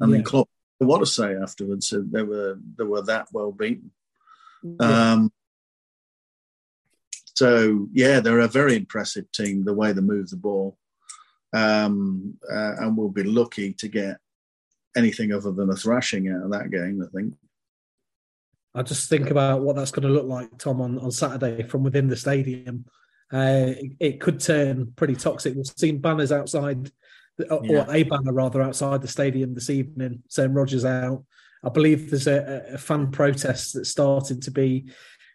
[0.00, 0.22] I mean, Yeah.
[0.22, 1.92] Klopp, what to say afterwards?
[1.92, 3.90] They were they were that well beaten.
[4.78, 5.32] Um,
[7.42, 9.64] so yeah, they're a very impressive team.
[9.64, 10.78] The way they move the ball,
[11.52, 14.18] um, uh, and we'll be lucky to get
[14.96, 17.02] anything other than a thrashing out of that game.
[17.02, 17.34] I think.
[18.76, 21.82] I just think about what that's going to look like, Tom, on, on Saturday from
[21.82, 22.84] within the stadium.
[23.32, 25.56] Uh, it, it could turn pretty toxic.
[25.56, 26.92] We've seen banners outside,
[27.50, 27.86] or, Yeah.
[27.86, 31.24] or a banner rather, outside the stadium this evening saying Rodgers out.
[31.64, 34.90] I believe there's a, a fan protest that's starting to be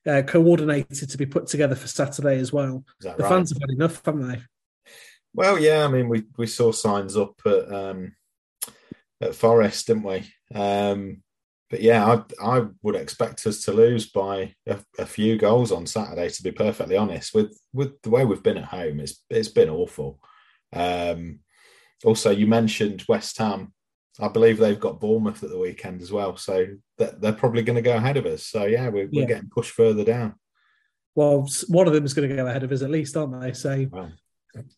[0.08, 2.84] uh, coordinated to be put together for Saturday as well.
[3.02, 3.30] The right?
[3.30, 4.42] fans have had enough, haven't they?
[5.34, 5.86] Well, yeah.
[5.86, 8.16] I mean, we we saw signs up at um,
[9.22, 10.32] at Forest, didn't we?
[10.54, 11.22] Um,
[11.70, 15.86] but yeah, I I would expect us to lose by a, a few goals on
[15.86, 16.30] Saturday.
[16.30, 19.70] To be perfectly honest, with with the way we've been at home, it's it's been
[19.70, 20.20] awful.
[20.74, 21.40] Um,
[22.06, 23.74] also, you mentioned West Ham.
[24.20, 26.66] I believe they've got Bournemouth at the weekend as well, so
[26.98, 28.46] that they're probably going to go ahead of us.
[28.46, 29.26] So yeah, we're, we're Yeah.
[29.28, 30.36] getting pushed further down.
[31.16, 33.54] Well, one of them is going to go ahead of us at least, aren't they?
[33.54, 34.10] So Wow.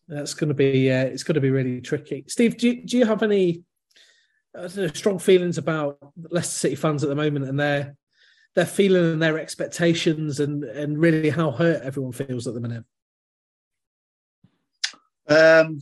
[0.08, 2.24] that's going to be uh, it's going to be really tricky.
[2.28, 3.62] Steve, do you, do you have any
[4.54, 5.98] know, strong feelings about
[6.30, 7.96] Leicester City fans at the moment and their
[8.56, 12.84] their feeling and their expectations and and really how hurt everyone feels at the minute?
[15.28, 15.80] Um,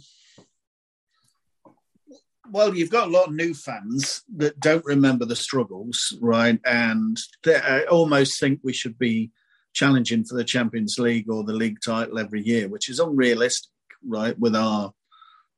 [2.51, 6.61] well, you've got a lot of new fans that don't remember the struggles, right?
[6.65, 9.31] And they I almost think we should be
[9.73, 13.71] challenging for the Champions League or the league title every year, which is unrealistic,
[14.07, 14.39] right?
[14.39, 14.93] With our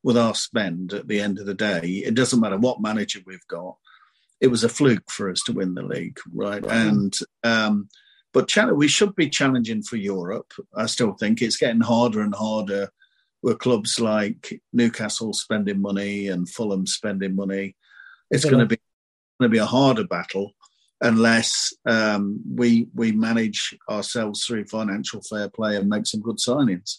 [0.03, 3.47] with our spend at the end of the day, it doesn't matter what manager we've
[3.49, 3.77] got.
[4.41, 6.65] It was a fluke for us to win the league, right?
[6.65, 6.73] Right.
[6.73, 7.89] And um,
[8.33, 10.53] but we should be challenging for Europe.
[10.75, 12.91] I still think it's getting harder and harder
[13.43, 17.77] with clubs like Newcastle spending money and Fulham spending money.
[18.31, 18.79] It's going to be
[19.39, 20.53] going to be a harder battle
[21.01, 26.99] unless um, we we manage ourselves through financial fair play and make some good signings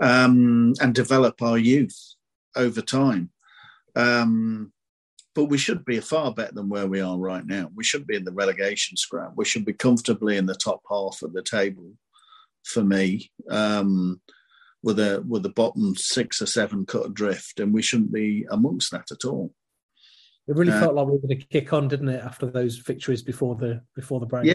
[0.00, 2.14] um, and develop our youth
[2.56, 3.30] over time.
[3.94, 4.72] Um,
[5.34, 7.70] but we should be far better than where we are right now.
[7.74, 9.32] We should be in the relegation scrap.
[9.36, 11.92] We should be comfortably in the top half of the table.
[12.64, 13.30] For me,
[14.86, 18.92] with a with the bottom six or seven cut adrift, and we shouldn't be amongst
[18.92, 19.52] that at all.
[20.46, 22.76] It really uh, felt like we were going to kick on, didn't it, after those
[22.76, 24.46] victories before the before the break?
[24.46, 24.54] Yeah.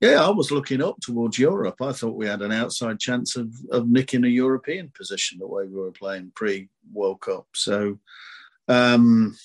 [0.00, 1.82] Yeah, I was looking up towards Europe.
[1.82, 5.64] I thought we had an outside chance of, of nicking a European position the way
[5.64, 7.48] we were playing pre World Cup.
[7.52, 7.98] So,
[8.68, 9.36] um,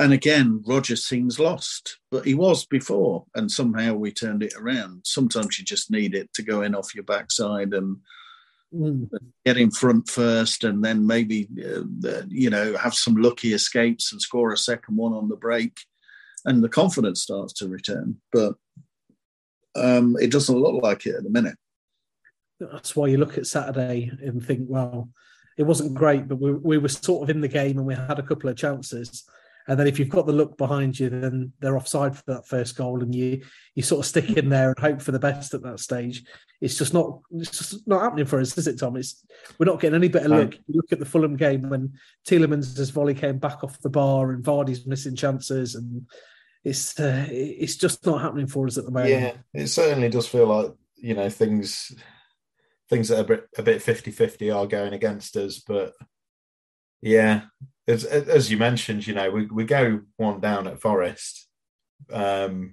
[0.00, 5.02] and again, Roger seems lost, but he was before, and somehow we turned it around.
[5.04, 7.98] Sometimes you just need it to go in off your backside and
[8.74, 9.08] mm.
[9.44, 14.22] get in front first, and then maybe uh, you know have some lucky escapes and
[14.22, 15.78] score a second one on the break
[16.44, 18.16] and the confidence starts to return.
[18.32, 18.54] But
[19.74, 21.56] um, it doesn't look like it at the minute.
[22.58, 25.10] That's why you look at Saturday and think, well,
[25.56, 28.18] it wasn't great, but we, we were sort of in the game and we had
[28.18, 29.24] a couple of chances.
[29.70, 32.74] And then if you've got the look behind you, then they're offside for that first
[32.74, 33.42] goal, and you
[33.76, 36.24] you sort of stick in there and hope for the best at that stage.
[36.60, 38.96] It's just not it's just not happening for us, is it, Tom?
[38.96, 39.24] It's
[39.60, 40.54] we're not getting any better look.
[40.54, 41.92] You look at the Fulham game when
[42.26, 46.04] Tielemans' volley came back off the bar and Vardy's missing chances, and
[46.64, 49.10] it's uh, it's just not happening for us at the moment.
[49.10, 51.92] Yeah, it certainly does feel like you know things
[52.88, 55.92] things that are a bit, a bit 50-50 are going against us, but
[57.02, 57.42] yeah,
[57.88, 61.48] as as you mentioned, you know we we go one down at Forest,
[62.12, 62.72] um,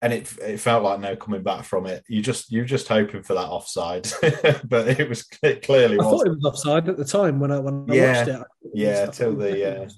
[0.00, 2.04] and it it felt like no coming back from it.
[2.08, 4.08] You just you're just hoping for that offside,
[4.64, 5.98] but it was it clearly.
[5.98, 6.10] I wasn't.
[6.10, 8.46] thought it was offside at the time when I when I yeah, watched it.
[8.74, 9.88] Yeah, till the uh,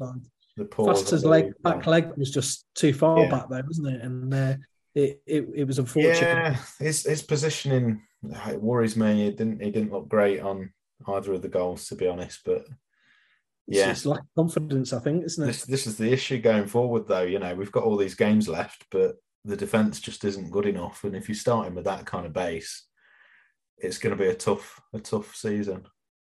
[0.56, 3.30] the Foster's leg back leg was just too far yeah.
[3.30, 4.02] back there, wasn't it?
[4.02, 4.54] And uh,
[4.94, 6.20] it, it it was unfortunate.
[6.20, 9.26] Yeah, his his positioning it worries me.
[9.26, 10.72] It didn't he didn't look great on
[11.08, 12.40] either of the goals, to be honest.
[12.44, 12.66] But
[13.66, 15.46] yeah, it's, lack of confidence, I think, isn't it?
[15.46, 17.22] This this is the issue going forward, though.
[17.22, 21.04] You know, we've got all these games left, but the defense just isn't good enough.
[21.04, 22.86] And if you're starting with that kind of base,
[23.78, 25.86] it's going to be a tough a tough season.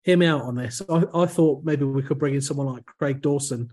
[0.03, 0.81] Hear me out on this.
[0.89, 3.71] I, I thought maybe we could bring in someone like Craig Dawson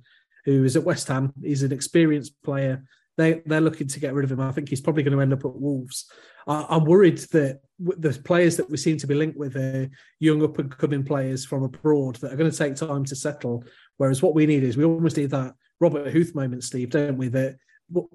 [0.48, 1.32] who is at West Ham.
[1.42, 2.84] He's an experienced player.
[3.18, 4.40] They they're looking to get rid of him.
[4.40, 6.10] I think he's probably going to end up at Wolves.
[6.46, 10.42] I, am worried that the players that we seem to be linked with are young
[10.42, 13.64] up and coming players from abroad that are going to take time to settle.
[13.96, 17.28] Whereas what we need is we almost need that Robert Huth moment, Steve, don't we?
[17.28, 17.56] That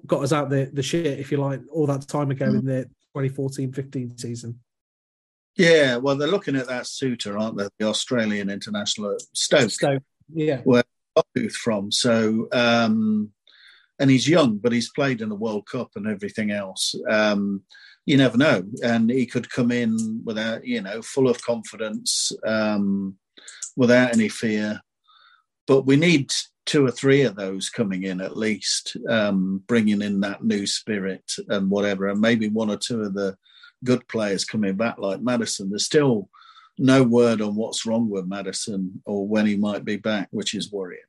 [0.06, 2.60] got us out the the shit, if you like, all that time ago mm.
[2.60, 4.58] in the 2014-15 season.
[5.56, 7.68] Yeah, well, they're looking at that Souttar, aren't they?
[7.78, 9.70] The Australian international Stoke.
[9.70, 10.62] Stoke, yeah.
[10.64, 10.82] Where
[11.52, 11.90] from.
[11.92, 13.30] So, um,
[13.98, 16.94] and he's young, but he's played in the World Cup and everything else.
[17.08, 17.62] Um,
[18.06, 23.16] you never know, and he could come in without, you know, full of confidence, um,
[23.76, 24.80] without any fear.
[25.66, 26.30] But we need
[26.66, 31.30] two or three of those coming in at least, um, bringing in that new spirit
[31.48, 33.36] and whatever, and maybe one or two of the
[33.84, 35.70] good players coming back like Madison.
[35.70, 36.28] There's still
[36.78, 40.72] no word on what's wrong with Madison or when he might be back, which is
[40.72, 41.00] worrying.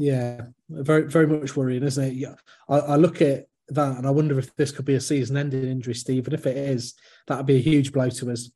[0.00, 2.14] Yeah, very very much worrying, isn't it?
[2.14, 2.34] Yeah,
[2.68, 5.94] I, I look at that and I wonder if this could be a season-ending injury,
[5.94, 6.26] Steve.
[6.26, 6.94] And if it is,
[7.26, 8.50] that'd be a huge blow to us.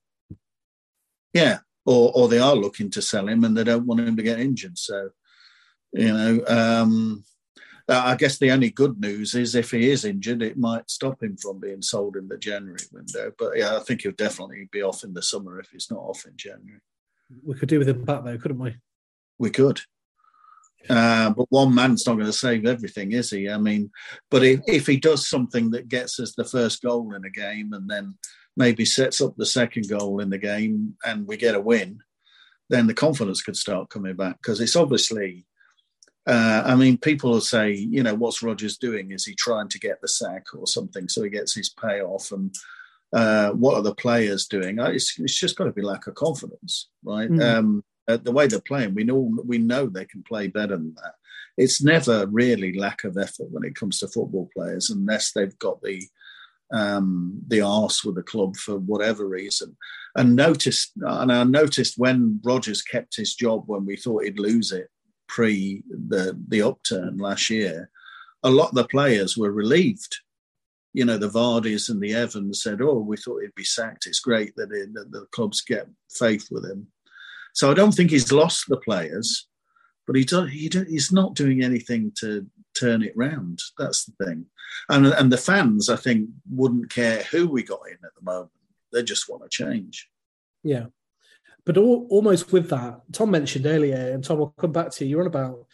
[1.34, 4.22] Yeah, or or they are looking to sell him and they don't want him to
[4.22, 4.78] get injured.
[4.78, 5.10] So,
[5.92, 7.24] you know, um,
[7.88, 11.36] I guess the only good news is if he is injured, it might stop him
[11.36, 13.32] from being sold in the January window.
[13.38, 16.24] But yeah, I think he'll definitely be off in the summer if he's not off
[16.24, 16.80] in January.
[17.44, 18.76] We could do with him back though, couldn't we?
[19.38, 19.80] We could.
[20.88, 23.48] Uh, but one man's not going to save everything, is he?
[23.48, 23.90] I mean,
[24.30, 27.72] but if, if he does something that gets us the first goal in a game
[27.72, 28.16] and then
[28.56, 32.00] maybe sets up the second goal in the game and we get a win,
[32.68, 35.46] then the confidence could start coming back because it's obviously
[36.26, 39.10] uh, I mean, people will say, you know, what's Rodgers doing?
[39.10, 42.30] Is he trying to get the sack or something so he gets his payoff?
[42.30, 42.54] And
[43.12, 44.78] uh, what are the players doing?
[44.78, 47.28] It's, it's, just got to be lack of confidence, right?
[47.28, 47.42] Mm.
[47.42, 50.94] Um, uh, the way they're playing, we know we know they can play better than
[50.94, 51.14] that.
[51.56, 55.82] It's never really lack of effort when it comes to football players, unless they've got
[55.82, 56.02] the
[56.72, 59.76] um, the arse with the club for whatever reason.
[60.16, 64.72] And noticed, and I noticed when Rodgers kept his job when we thought he'd lose
[64.72, 64.88] it
[65.28, 67.90] pre the the upturn last year,
[68.42, 70.16] a lot of the players were relieved
[70.92, 74.06] you know, the Vardis and the Evans said, "Oh, we thought he'd be sacked.
[74.06, 76.86] It's great that, it, that the clubs get faith with him."
[77.52, 79.46] So I don't think he's lost the players,
[80.06, 82.46] but he, do, he do, he's not doing anything to
[82.78, 83.60] turn it round.
[83.78, 84.46] That's the thing,
[84.88, 88.50] and and the fans, I think, wouldn't care who we got in at the moment.
[88.92, 90.08] They just want to change.
[90.62, 90.86] Yeah,
[91.64, 95.10] but all, almost with that, Tom mentioned earlier, and Tom, I'll come back to you.
[95.10, 95.66] You're on about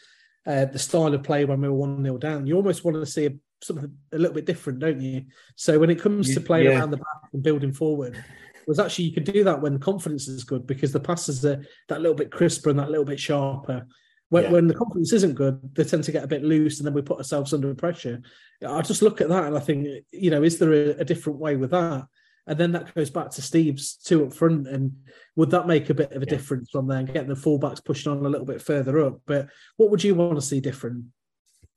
[0.46, 2.46] uh, the style of play when we were one 0 down.
[2.46, 3.30] You almost want to see a,
[3.62, 5.24] something a little bit different, don't you?
[5.56, 6.78] So when it comes to playing yeah.
[6.78, 8.22] around the back and building forward,
[8.68, 12.00] was actually you can do that when confidence is good because the passes are that
[12.00, 13.86] little bit crisper and that little bit sharper.
[14.28, 14.50] When, yeah.
[14.50, 17.00] when the confidence isn't good, they tend to get a bit loose, and then we
[17.00, 18.20] put ourselves under pressure.
[18.66, 21.38] I just look at that and I think, you know, is there a, a different
[21.38, 22.06] way with that?
[22.46, 24.68] And then that goes back to Steve's two up front.
[24.68, 24.92] And
[25.36, 26.30] would that make a bit of a yeah.
[26.30, 29.20] difference from there and getting the fullbacks pushing on a little bit further up?
[29.26, 31.04] But what would you want to see different?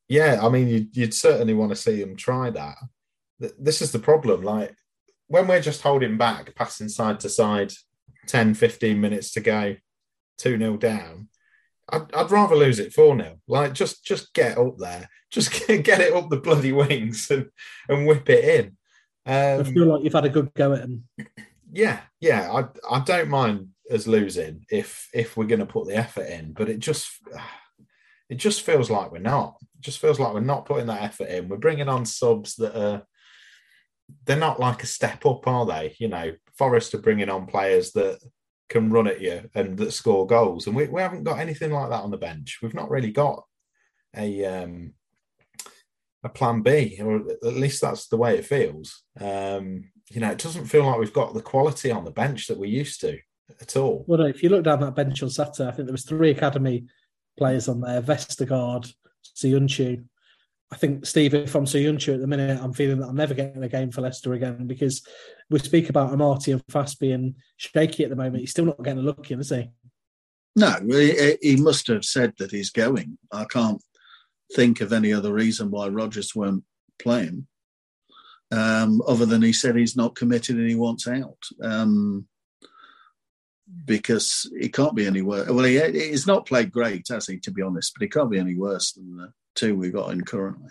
[0.08, 2.78] Yeah, I mean, you'd, you'd certainly want to see them try that.
[3.60, 4.44] This is the problem.
[4.44, 4.76] Like
[5.32, 7.72] when we're just holding back, passing side to side,
[8.28, 9.78] 10, 15 minutes to go,
[10.40, 11.30] 2 0 down,
[11.90, 13.38] I'd, I'd, rather lose it 4 0.
[13.48, 17.50] Like just just get up there, just get, get it up the bloody wings and,
[17.88, 18.66] and whip it in.
[19.26, 21.08] Um, I feel like you've had a good go at him.
[21.72, 22.52] Yeah, yeah.
[22.52, 26.52] I I don't mind us losing if if we're going to put the effort in,
[26.52, 27.10] but it just
[28.30, 29.56] it just feels like we're not.
[29.62, 31.48] It just feels like we're not putting that effort in.
[31.48, 33.04] We're bringing on subs that are
[34.26, 35.96] they're not like a step up, are they?
[36.00, 38.20] You know, Forest are bringing on players that
[38.70, 41.90] can run at you and that score goals, and we, we haven't got anything like
[41.90, 42.60] that on the bench.
[42.62, 43.44] We've not really got
[44.16, 44.94] a um,
[46.24, 49.04] a plan B, or at least that's the way it feels.
[49.20, 52.58] Um, you know, it doesn't feel like we've got the quality on the bench that
[52.58, 53.18] we used to
[53.60, 54.04] at all.
[54.08, 56.86] Well, if you look down that bench on Saturday, I think there was three academy
[57.38, 58.92] players on there: Vestergaard,
[59.36, 60.04] Söyüncü.
[60.72, 63.34] I think Steve, if I'm so Söyüncü at the minute, I'm feeling that I'm never
[63.34, 65.06] getting a game for Leicester again because
[65.50, 68.38] we speak about Amartey and Faes being shaky at the moment.
[68.38, 69.70] He's still not getting a look in, is he?
[70.56, 73.18] No, he, he must have said that he's going.
[73.32, 73.84] I can't
[74.54, 76.64] think of any other reason why Rodgers weren't
[77.00, 77.48] playing,
[78.52, 81.38] um, other than he said he's not committed and he wants out.
[81.62, 82.28] Um,
[83.86, 85.50] because he can't be any worse.
[85.50, 88.40] Well, he, he's not played great, has he, to be honest, but he can't be
[88.40, 90.70] any worse than the two we got in currently.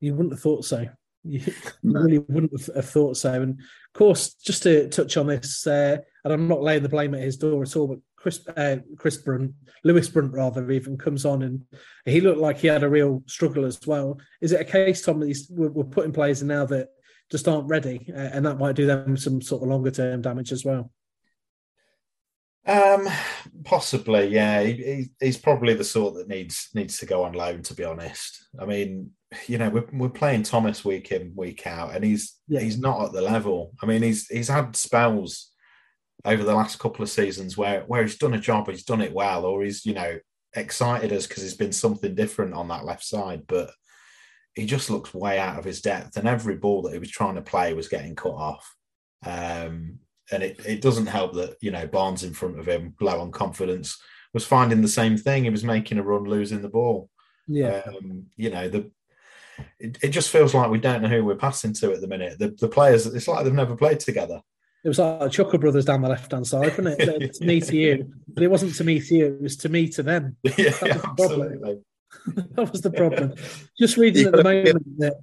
[0.00, 0.86] You wouldn't have thought so.
[1.22, 1.40] You
[1.82, 2.00] no.
[2.02, 3.32] really wouldn't have thought so.
[3.32, 7.14] And of course, just to touch on this, uh, and I'm not laying the blame
[7.14, 9.52] at his door at all, but Chris uh, Chris Brunt,
[9.84, 11.64] Lewis Brunt rather, even comes on and
[12.04, 14.18] he looked like he had a real struggle as well.
[14.40, 16.88] Is it a case, Tom, that he's, we're, we're putting players in now that
[17.30, 20.52] just aren't ready, uh, and that might do them some sort of longer term damage
[20.52, 20.90] as well?
[22.66, 23.08] Um,
[23.64, 24.62] possibly, yeah.
[24.62, 27.62] He, he's probably the sort that needs needs to go on loan.
[27.62, 29.10] To be honest, I mean,
[29.46, 32.60] you know, we're, we're playing Thomas week in week out, and he's yeah.
[32.60, 33.74] he's not at the level.
[33.82, 35.50] I mean, he's he's had spells
[36.24, 39.12] over the last couple of seasons where where he's done a job, he's done it
[39.12, 40.18] well, or he's you know
[40.56, 43.70] excited us because there's been something different on that left side, but
[44.54, 47.34] he just looks way out of his depth, and every ball that he was trying
[47.34, 48.74] to play was getting cut off.
[49.26, 49.98] Um,
[50.32, 53.30] and it, it doesn't help that you know Barnes in front of him, low on
[53.30, 54.00] confidence,
[54.32, 55.44] was finding the same thing.
[55.44, 57.10] He was making a run, losing the ball.
[57.46, 58.90] Yeah, um, you know the.
[59.78, 62.40] It, it just feels like we don't know who we're passing to at the minute.
[62.40, 64.42] The, the players, it's like they've never played together.
[64.84, 67.34] It was like Chuckle Brothers down the left hand side, wasn't it?
[67.34, 69.26] to me to you, but it wasn't to me to you.
[69.26, 70.36] It was to me to them.
[70.58, 71.78] Yeah, that was absolutely.
[72.26, 73.34] that was the problem.
[73.78, 75.14] Just reading at the moment that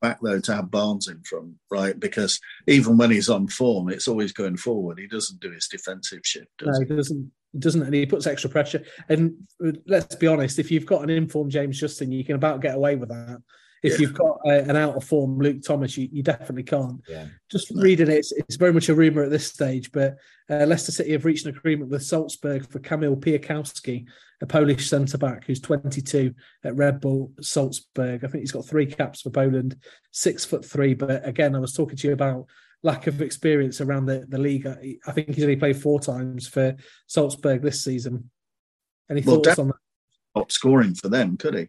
[0.00, 4.08] back though to have Barnes in from right because even when he's on form, it's
[4.08, 4.98] always going forward.
[4.98, 6.48] He doesn't do his defensive shift.
[6.58, 7.32] Does no, he doesn't.
[7.58, 8.84] Doesn't, and he puts extra pressure.
[9.08, 9.34] And
[9.86, 12.94] let's be honest, if you've got an informed James Justin, you can about get away
[12.94, 13.42] with that.
[13.82, 13.98] If yeah.
[14.00, 17.00] you've got a, an out of form Luke Thomas, you, you definitely can't.
[17.08, 17.26] Yeah.
[17.50, 17.80] Just no.
[17.80, 20.16] reading it, it's, it's, very much a rumour at this stage, but
[20.50, 24.06] uh, Leicester City have reached an agreement with Salzburg for Kamil Piatkowski,
[24.40, 26.32] a Polish centre back who's 22
[26.64, 28.24] at Red Bull Salzburg.
[28.24, 29.76] I think he's got three caps for Poland,
[30.12, 30.94] six foot three.
[30.94, 32.46] But again, I was talking to you about
[32.82, 34.66] lack of experience around the, the league.
[34.66, 38.30] I think he's only played four times for Salzburg this season.
[39.10, 39.76] Any well, thoughts on that?
[40.36, 41.68] Top scoring for them, could he?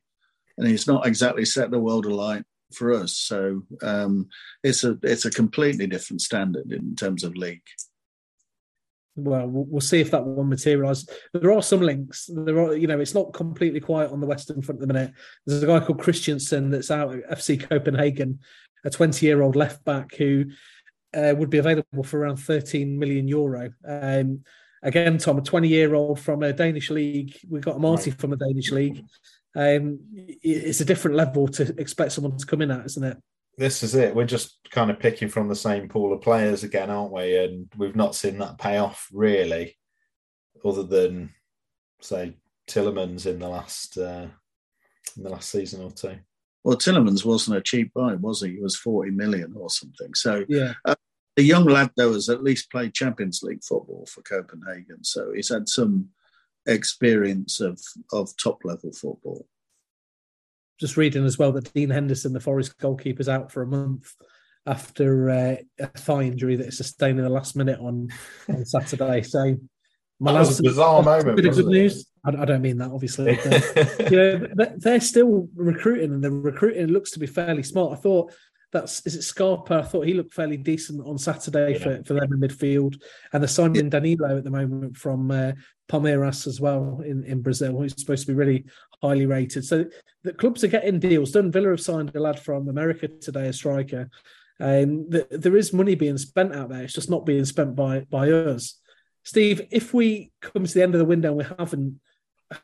[0.60, 2.44] and he's not exactly set the world alight
[2.74, 3.14] for us.
[3.14, 4.28] So um,
[4.62, 7.64] it's a it's a completely different standard in terms of league.
[9.16, 11.10] Well, we'll see if that one materialises.
[11.34, 12.30] There are some links.
[12.34, 15.14] There are, you know, it's not completely quiet on the Western front at the minute.
[15.46, 18.40] There's a guy called Kristiansen that's out at FC Copenhagen,
[18.86, 20.46] a 20 year old left back who
[21.14, 23.72] uh, would be available for around 13 million euro.
[23.88, 24.44] Um,
[24.84, 27.38] again, Tom, a 20 year old from a Danish league.
[27.50, 29.04] We've got Marty from a Danish league.
[29.56, 33.18] Um, it's a different level to expect someone to come in at, isn't it?
[33.60, 34.16] This is it.
[34.16, 37.38] We're just kind of picking from the same pool of players again, aren't we?
[37.38, 39.78] And we've not seen that pay off really,
[40.64, 41.32] other than
[42.02, 42.38] say
[42.68, 44.28] Tielemans in the last uh,
[45.18, 46.18] in the last season or two.
[46.64, 48.52] Well, Tielemans wasn't a cheap buy, was he?
[48.52, 50.14] He was forty million or something.
[50.14, 50.74] So Yeah.
[50.86, 50.96] uh,
[51.36, 55.50] the young lad though has at least played Champions League football for Copenhagen, so he's
[55.50, 56.10] had some
[56.66, 57.80] experience of
[58.14, 59.46] of top level football.
[60.80, 64.14] Just reading as well that Dean Henderson, the Forest goalkeeper, is out for a month
[64.66, 68.10] after uh, a thigh injury that he sustained in the last minute on,
[68.48, 69.22] on Saturday.
[69.24, 69.58] So,
[70.22, 71.70] That was a bizarre moment, Bit of good it?
[71.70, 72.06] news.
[72.26, 73.38] I, I don't mean that, obviously.
[73.44, 77.98] but, you know, they- they're still recruiting, and the recruiting looks to be fairly smart.
[77.98, 78.34] I thought
[78.72, 79.76] that's is it Scarpa?
[79.80, 81.80] I thought he looked fairly decent on Saturday Yeah.
[81.80, 83.02] for, for them in midfield,
[83.34, 85.54] and the signing Danilo at the moment from uh,
[85.92, 88.66] Palmeiras as well in, in Brazil, who's supposed to be really
[89.02, 89.66] highly rated.
[89.66, 89.86] So
[90.24, 91.52] the clubs are getting deals done.
[91.52, 94.10] Villa have signed a lad from America today, a striker.
[94.60, 96.84] And th- there is money being spent out there.
[96.84, 98.80] It's just not being spent by by us.
[99.24, 102.00] Steve, if we come to the end of the window and we haven't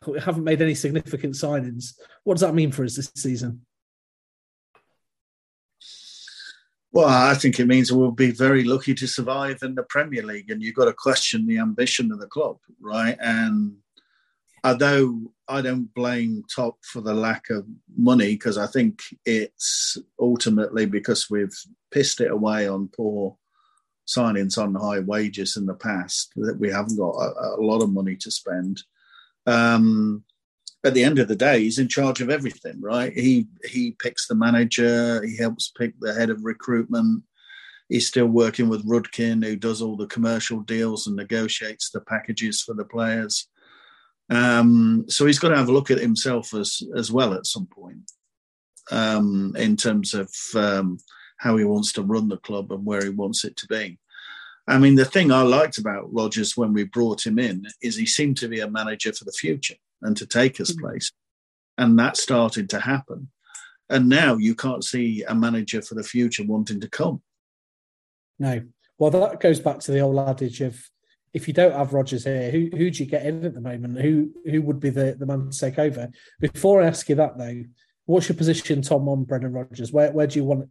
[0.07, 1.93] we haven't made any significant signings,
[2.23, 3.65] what does that mean for us this season?
[6.95, 10.49] Well, I think it means we'll be very lucky to survive in the Premier League,
[10.49, 13.17] and you've got to question the ambition of the club, right?
[13.19, 13.75] And
[14.63, 15.19] although
[15.49, 17.65] I don't blame Top for the lack of
[17.97, 21.53] money, because I think it's ultimately because we've
[21.91, 23.35] pissed it away on poor
[24.07, 27.91] signings on high wages in the past that we haven't got a, a lot of
[27.91, 28.83] money to spend.
[29.45, 30.23] Um,
[30.85, 33.11] at the end of the day, he's in charge of everything, right?
[33.11, 37.23] He he picks the manager, he helps pick the head of recruitment.
[37.89, 42.61] He's still working with Rudkin, who does all the commercial deals and negotiates the packages
[42.61, 43.47] for the players.
[44.29, 47.65] Um, so he's got to have a look at himself as as well at some
[47.65, 48.11] point,
[48.91, 50.99] um, in terms of um,
[51.39, 53.97] how he wants to run the club and where he wants it to be.
[54.67, 58.05] I mean, the thing I liked about Rodgers when we brought him in is he
[58.05, 59.75] seemed to be a manager for the future
[60.05, 61.11] and to take his place.
[61.77, 63.29] And that started to happen.
[63.89, 67.21] And now you can't see a manager for the future wanting to come.
[68.39, 68.63] No.
[68.97, 70.79] Well, that goes back to the old adage of
[71.33, 73.99] if you don't have Rodgers here, who who do you get in at the moment?
[73.99, 76.09] Who who would be the, the man to take over?
[76.39, 77.63] Before I ask you that though,
[78.05, 79.91] what's your position, Tom, on Brendan Rodgers?
[79.91, 80.69] Where where do you want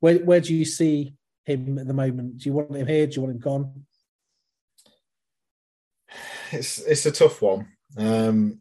[0.00, 1.14] where where do you see
[1.44, 2.38] him at the moment?
[2.38, 3.06] Do you want him here?
[3.06, 3.86] Do you want him gone?
[6.52, 8.60] it's it's a tough one, um,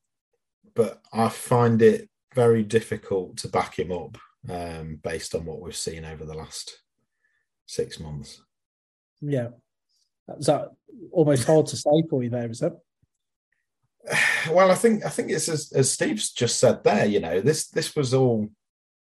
[0.76, 4.18] but I find it very difficult to back him up
[4.50, 6.82] um, based on what we've seen over the last
[7.66, 8.42] six months.
[9.22, 9.50] Yeah.
[10.38, 10.72] Is that
[11.12, 12.74] almost hard to say for you there, is it?
[14.52, 17.06] Well, I think I think it's as, as Steve's just said there.
[17.08, 18.48] You know, this this was all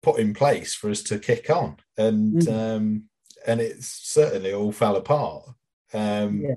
[0.01, 2.76] put in place for us to kick on, and Mm.
[2.78, 3.03] um,
[3.47, 5.45] and it certainly all fell apart.
[5.93, 6.55] Um, Yeah.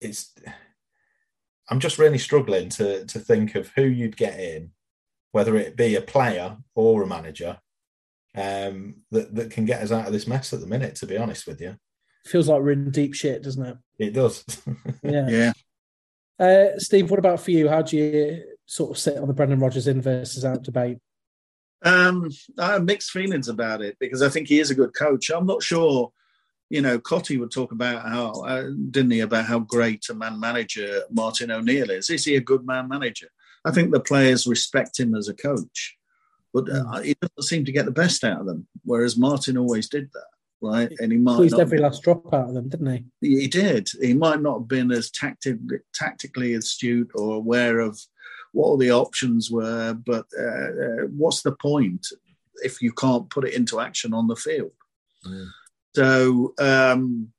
[0.00, 0.32] It's
[1.70, 4.70] I'm just really struggling to to think of who you'd get in,
[5.32, 7.58] whether it be a player or a manager,
[8.36, 10.96] um, that that can get us out of this mess at the minute.
[10.96, 11.76] To be honest with you,
[12.26, 13.76] Feels like we're in deep shit, doesn't it?
[13.98, 14.44] it does.
[15.02, 15.28] Yeah.
[15.28, 15.52] Yeah.
[16.38, 17.68] Uh, Steve, what about for you?
[17.68, 20.98] How do you sort of sit on the Brendan Rodgers in versus out debate?
[21.84, 25.30] Um, I have mixed feelings about it because I think he is a good coach.
[25.30, 26.10] I'm not sure,
[26.74, 30.40] you know, Cotty would talk about how, uh, didn't he, about how great a man
[30.40, 32.10] manager Martin O'Neill is.
[32.10, 33.28] Is he a good man manager?
[33.64, 35.96] I think the players respect him as a coach,
[36.52, 39.88] but uh, he doesn't seem to get the best out of them, whereas Martin always
[39.88, 40.26] did that,
[40.60, 40.92] right?
[40.98, 43.40] And he might Squeezed not every last drop out of them, didn't he?
[43.40, 43.88] he did.
[44.02, 45.58] He might not have been as tactic,
[45.94, 48.00] tactically astute or aware of
[48.50, 52.04] what all the options were, but uh, uh, what's the point
[52.64, 54.72] if you can't put it into action on the field?
[55.94, 57.32] So um,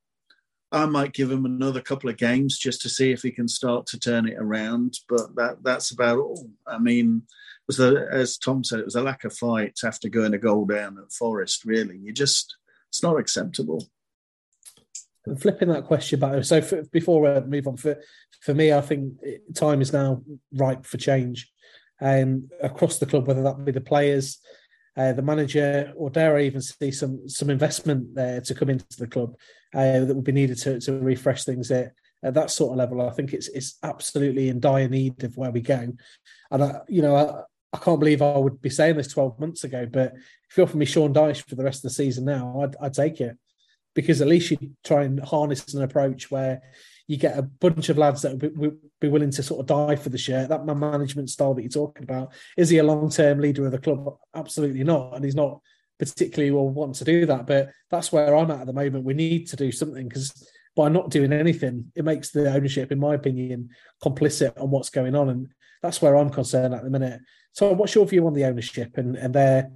[0.72, 3.86] I might give him another couple of games just to see if he can start
[3.88, 4.98] to turn it around.
[5.08, 6.50] But that that's about all.
[6.66, 7.22] I mean,
[7.66, 10.98] was as Tom said, it was a lack of fight after going a goal down
[10.98, 11.64] at Forest.
[11.64, 12.56] Really, you just
[12.88, 13.86] it's not acceptable.
[15.26, 16.44] And flipping that question back.
[16.44, 18.00] So for, before we move on, for
[18.40, 19.14] for me, I think
[19.54, 21.50] time is now ripe for change,
[22.00, 24.38] um, across the club, whether that be the players,
[24.96, 28.84] uh, the manager, or dare I even see some some investment there to come into
[28.98, 29.34] the club
[29.74, 31.92] uh, that would be needed to to refresh things at,
[32.22, 33.06] at that sort of level.
[33.06, 35.88] I think it's it's absolutely in dire need of where we go,
[36.50, 37.16] and I, you know.
[37.16, 37.42] I,
[37.72, 40.14] I can't believe I would be saying this 12 months ago, but
[40.48, 42.94] if you offer me Sean Dyche for the rest of the season now, I'd, I'd
[42.94, 43.36] take it
[43.94, 46.62] because at least you try and harness an approach where
[47.06, 50.08] you get a bunch of lads that would be, willing to sort of die for
[50.08, 50.48] the shirt.
[50.48, 53.72] That man management style that you're talking about is he a long term leader of
[53.72, 54.16] the club?
[54.34, 55.60] Absolutely not, and he's not
[55.98, 57.46] particularly will want to do that.
[57.46, 59.04] But that's where I'm at at the moment.
[59.04, 62.98] We need to do something because by not doing anything, it makes the ownership, in
[62.98, 63.70] my opinion,
[64.02, 65.48] complicit on what's going on, and
[65.82, 67.20] that's where I'm concerned at the minute.
[67.52, 69.70] So, what's your view on the ownership and and their,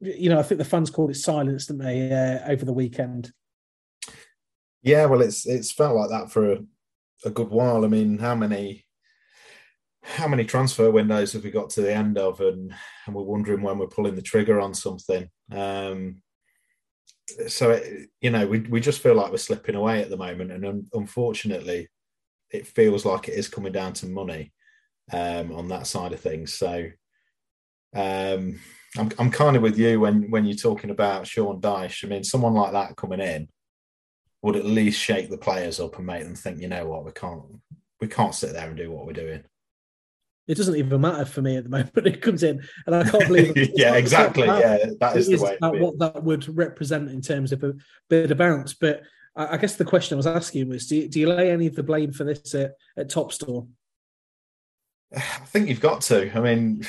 [0.00, 3.32] you know, I think the fans called it silence, didn't they, uh, over the weekend?
[4.82, 6.58] Yeah, well, it's it's felt like that for a,
[7.24, 7.84] a good while.
[7.84, 8.84] I mean, how many
[10.02, 12.74] how many transfer windows have we got to the end of, and
[13.06, 15.28] and we're wondering when we're pulling the trigger on something.
[15.52, 16.22] Um,
[17.48, 20.50] so it, you know, we we just feel like we're slipping away at the moment,
[20.52, 21.88] and un- unfortunately,
[22.50, 24.52] it feels like it is coming down to money
[25.12, 26.54] um, on that side of things.
[26.54, 26.86] So
[27.94, 28.58] um,
[28.98, 32.04] I'm I'm kind of with you when when you're talking about Sean Dyche.
[32.04, 33.48] I mean, someone like that coming in
[34.42, 37.12] would at least shake the players up and make them think, you know what, we
[37.12, 37.42] can't
[38.00, 39.44] we can't sit there and do what we're doing.
[40.48, 41.92] It doesn't even matter for me at the moment.
[42.06, 43.52] It comes in, and I can't believe.
[43.56, 43.70] It.
[43.76, 44.46] yeah, exactly.
[44.46, 45.56] yeah, that is, is the way.
[45.60, 47.74] That what that would represent in terms of a
[48.10, 48.74] bit of bounce.
[48.74, 49.02] But
[49.36, 51.68] I, I guess the question I was asking was: Do you, do you lay any
[51.68, 53.68] of the blame for this at, at Top's door?
[55.16, 56.36] I think you've got to.
[56.36, 56.84] I mean,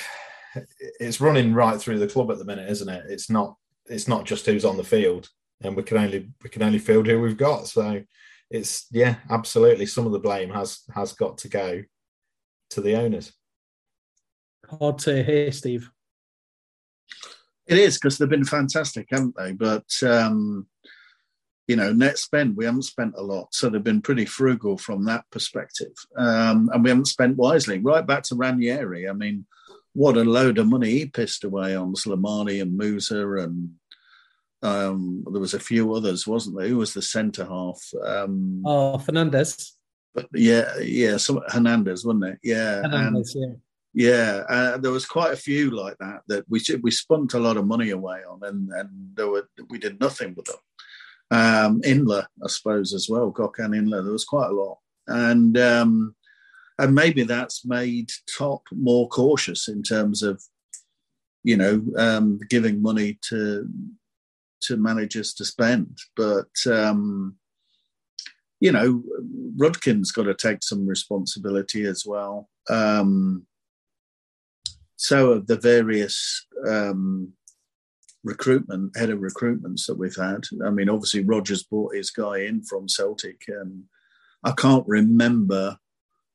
[0.99, 3.05] it's running right through the club at the minute, isn't it?
[3.07, 3.55] It's not.
[3.85, 5.29] It's not just who's on the field,
[5.63, 7.67] and we can only we can only field who we've got.
[7.67, 8.03] So
[8.49, 9.85] it's yeah, absolutely.
[9.85, 11.83] Some of the blame has has got to go
[12.71, 13.33] to the owners.
[14.79, 15.89] Hard to hear, Steve.
[17.65, 19.53] It is because they've been fantastic, haven't they?
[19.53, 20.67] But um,
[21.67, 25.05] you know, net spend we haven't spent a lot, so they've been pretty frugal from
[25.05, 27.79] that perspective, um, and we haven't spent wisely.
[27.79, 29.07] Right back to Ranieri.
[29.07, 29.45] I mean,
[29.93, 33.69] what a load of money he pissed away on Slimani and Musa, and
[34.63, 36.67] um, there was a few others, wasn't there?
[36.67, 37.81] Who was the centre half?
[38.03, 39.77] Um, oh, Fernandez.
[40.15, 42.39] But yeah, yeah, some Hernandez, wasn't it?
[42.43, 43.55] Yeah, Hernandez, and, yeah
[43.93, 47.57] yeah, uh, there was quite a few like that that we we spunt a lot
[47.57, 50.57] of money away on, and and there were we did nothing with them.
[51.29, 53.31] Um, Inler, I suppose, as well.
[53.31, 56.15] Gökhan Inler, there was quite a lot, and um,
[56.79, 60.41] and maybe that's made Top more cautious in terms of,
[61.43, 63.69] you know, um, giving money to
[64.63, 65.97] to managers to spend.
[66.15, 67.35] But um,
[68.59, 69.03] you know,
[69.57, 72.49] Rudkin's got to take some responsibility as well.
[72.69, 73.45] Um,
[74.95, 77.33] so have the various um,
[78.23, 80.45] recruitment head of recruitments that we've had.
[80.65, 83.83] I mean, obviously Rodgers brought his guy in from Celtic, and
[84.45, 85.77] I can't remember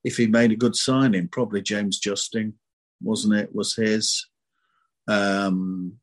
[0.05, 1.29] if he made a good signing.
[1.29, 2.55] Probably James Justin,
[3.03, 3.55] wasn't it?
[3.55, 4.26] Was his?
[5.09, 5.95] Um,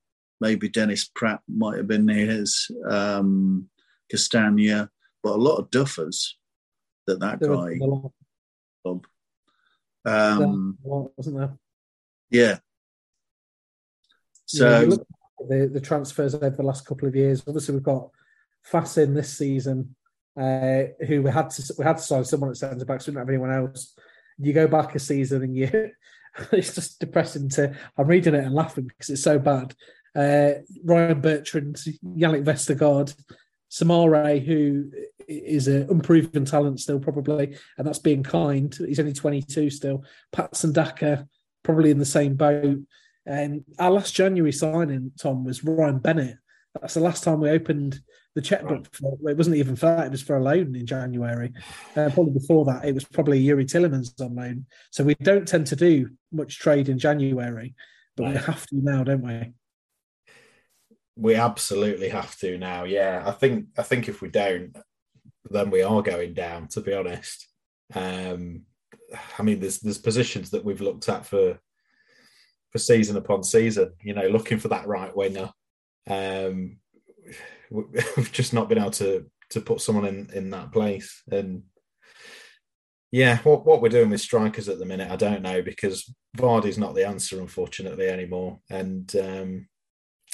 [0.42, 2.70] maybe Dennis Praet might have been near his.
[2.90, 3.70] Um,
[4.10, 4.90] Castagna,
[5.24, 6.34] but a lot of duffers
[7.08, 7.80] that that there guy.
[10.06, 11.58] Um, wasn't there?
[12.30, 12.60] Yeah.
[14.46, 14.96] So yeah,
[15.48, 17.44] the the transfers over the last couple of years.
[17.48, 18.10] Obviously, we've got
[18.64, 19.96] Fassin this season,
[20.40, 23.16] uh, who we had to we had to sign someone at centre back, so we
[23.16, 23.96] didn't have anyone else.
[24.38, 25.92] You go back a season and you,
[26.52, 27.76] it's just depressing to.
[27.98, 29.74] I'm reading it and laughing because it's so bad.
[30.16, 33.14] Uh, Ryan Bertrand, Yannick Vestergaard,
[33.70, 34.92] Soumaré, who
[35.28, 38.74] is an unproven talent still, probably, and that's being kind.
[38.74, 40.06] He's only 22 still.
[40.32, 41.28] Patson Daka,
[41.64, 42.80] probably in the same boat.
[43.26, 46.38] And our last January signing, Tom, was Ryan Bennett.
[46.80, 48.00] That's the last time we opened
[48.36, 48.94] the checkbook.
[48.94, 51.52] For, it wasn't even for that; it was for a loan in January.
[51.96, 54.66] Uh, probably before that, it was probably Youri Tielemans on loan.
[54.92, 57.74] So we don't tend to do much trade in January,
[58.16, 59.54] but we have to now, don't we?
[61.16, 62.84] We absolutely have to now.
[62.84, 64.76] Yeah, I think I think if we don't,
[65.50, 66.68] then we are going down.
[66.70, 67.48] To be honest,
[67.94, 68.64] um,
[69.38, 71.60] I mean, there's there's positions that we've looked at for
[72.72, 73.94] for season upon season.
[74.02, 75.52] You know, looking for that right winger.
[76.10, 76.78] Um,
[77.72, 81.24] we've just not been able to to put someone in in that place.
[81.32, 81.64] And
[83.12, 86.78] yeah, what what we're doing with strikers at the minute, I don't know because Vardy's
[86.78, 88.60] not the answer, unfortunately, anymore.
[88.70, 89.68] And um,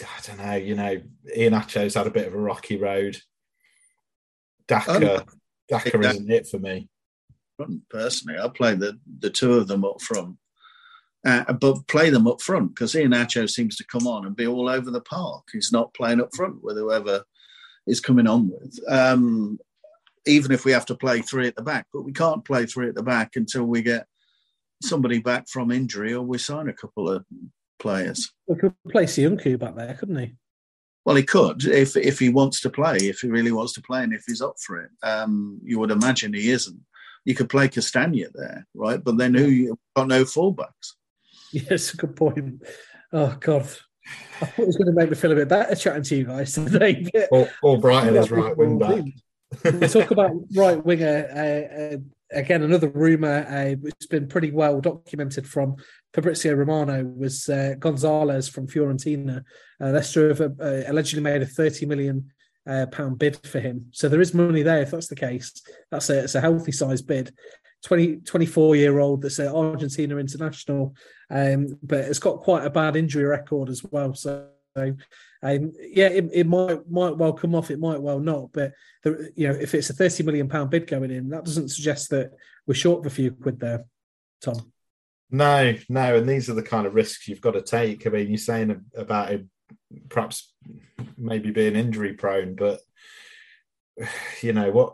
[0.03, 0.55] I don't know.
[0.55, 1.01] You know,
[1.37, 3.17] Iheanacho's had a bit of a rocky road.
[4.67, 5.25] Daka, um,
[5.67, 6.87] Daka isn't it for me
[7.89, 8.39] personally.
[8.39, 10.37] I play the the two of them up front,
[11.25, 14.69] uh, but play them up front because Iheanacho seems to come on and be all
[14.69, 15.43] over the park.
[15.51, 17.23] He's not playing up front with whoever
[17.87, 18.79] is coming on with.
[18.87, 19.59] Um,
[20.27, 22.87] even if we have to play three at the back, but we can't play three
[22.87, 24.05] at the back until we get
[24.83, 27.25] somebody back from injury or we sign a couple of
[27.81, 28.31] players.
[28.47, 30.35] We could play Söyüncü back there, couldn't he?
[31.05, 34.03] Well, he could if if he wants to play, if he really wants to play,
[34.03, 34.91] and if he's up for it.
[35.03, 36.81] Um, you would imagine he isn't
[37.25, 39.03] you could play Castagna there, right?
[39.03, 40.93] But then who you got no fullbacks.
[41.53, 42.63] Yes, good point.
[43.11, 43.67] Oh God.
[44.41, 46.23] I thought it was going to make me feel a bit better chatting to you
[46.23, 47.05] guys today.
[47.29, 49.03] Or, Albrighton as right wing back.
[49.65, 51.97] we talk about right winger uh, uh,
[52.31, 52.63] again.
[52.63, 55.75] Another rumor uh, it's been pretty well documented from
[56.13, 59.43] Fabrizio Romano was uh, Gonzalez from Fiorentina.
[59.79, 62.31] Uh, Leicester have uh, allegedly made a thirty million
[62.67, 64.81] uh, pound bid for him, so there is money there.
[64.81, 67.33] If that's the case, that's a it's a healthy size bid.
[67.83, 70.93] 20, 24 year old that's an Argentina international,
[71.31, 74.13] um, but it's got quite a bad injury record as well.
[74.13, 74.97] So um,
[75.43, 78.51] yeah, it, it might might well come off, it might well not.
[78.51, 81.69] But the, you know, if it's a thirty million pound bid going in, that doesn't
[81.69, 82.31] suggest that
[82.67, 83.85] we're short of a few quid there,
[84.41, 84.70] Tom.
[85.31, 88.05] No, no, and these are the kind of risks you've got to take.
[88.05, 89.49] I mean, you're saying about him
[90.09, 90.53] perhaps
[91.17, 92.81] maybe being injury prone, but
[94.41, 94.93] you know what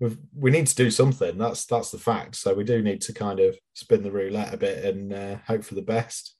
[0.00, 1.38] We've, we need to do something.
[1.38, 2.36] That's that's the fact.
[2.36, 5.64] So we do need to kind of spin the roulette a bit and uh, hope
[5.64, 6.36] for the best.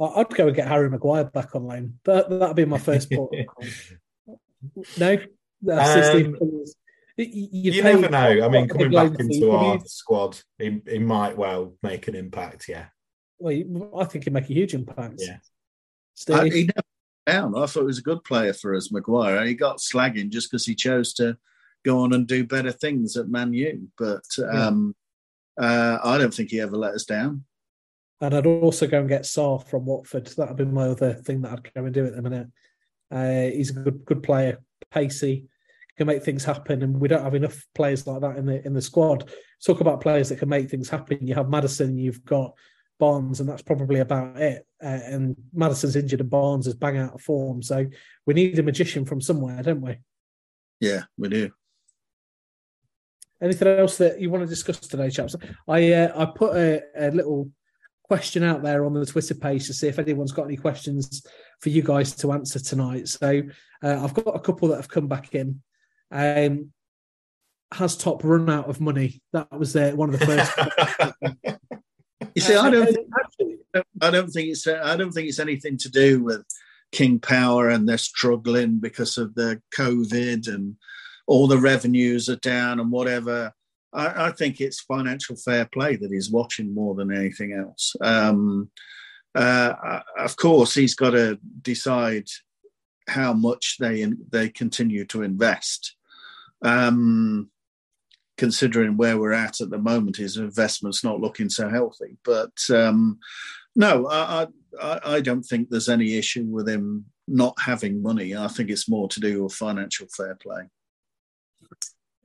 [0.00, 1.98] I'd go and get Harry Maguire back on loan.
[2.04, 3.34] That that'd be my first port.
[4.98, 5.12] no,
[5.70, 6.54] um,
[7.16, 8.44] you never know.
[8.44, 12.68] I mean, coming back into our squad, he, he might well make an impact.
[12.68, 12.86] Yeah.
[13.38, 15.14] Well, I think he'd make a huge impact.
[15.18, 15.38] Yeah.
[16.34, 16.82] I, he never
[17.26, 17.56] down.
[17.56, 19.44] I thought he was a good player for us, Maguire.
[19.44, 21.36] He got slagging just because he chose to
[21.84, 23.88] go on and do better things at Man U.
[23.98, 24.94] But um,
[25.58, 25.64] yeah.
[25.64, 27.44] uh, I don't think he ever let us down.
[28.20, 30.26] And I'd also go and get Sarr from Watford.
[30.26, 32.48] That would be my other thing that I'd go and do at the minute.
[33.10, 35.48] Uh, he's a good good player, pacey,
[35.96, 38.74] can make things happen, and we don't have enough players like that in the in
[38.74, 39.30] the squad.
[39.64, 41.26] Talk about players that can make things happen.
[41.26, 42.52] You have Maddison, you've got
[42.98, 44.66] Barnes, and that's probably about it.
[44.82, 47.62] Uh, and Maddison's injured, and Barnes is bang out of form.
[47.62, 47.86] So
[48.26, 49.98] we need a magician from somewhere, don't we?
[50.80, 51.50] Yeah, we do.
[53.40, 55.34] Anything else that you want to discuss today, chaps?
[55.68, 57.50] I uh, I put a, a, little
[58.04, 61.26] question out there on the Twitter page to see if anyone's got any questions
[61.60, 63.08] for you guys to answer tonight.
[63.08, 63.42] So
[63.82, 65.60] uh, I've got a couple that have come back in.
[66.12, 66.72] Um,
[67.72, 69.22] has top run out of money?
[69.32, 71.56] That was uh, one of the first.
[72.34, 72.98] you see, I don't,
[74.00, 76.44] I don't think it's I don't think it's anything to do with
[76.92, 80.76] King Power and they're struggling because of the COVID and
[81.26, 83.52] all the revenues are down and whatever.
[83.92, 87.94] I, I, think it's financial fair play that he's watching more than anything else.
[88.00, 88.70] Um,
[89.34, 92.26] uh, of course, he's got to decide
[93.08, 95.96] how much they they continue to invest.
[96.62, 97.50] Um,
[98.38, 102.16] considering where we're at at the moment, his investment's not looking so healthy.
[102.24, 103.18] But um,
[103.76, 104.46] no, I,
[104.80, 108.36] I, I don't think there's any issue with him not having money.
[108.36, 110.68] I think it's more to do with financial fair play.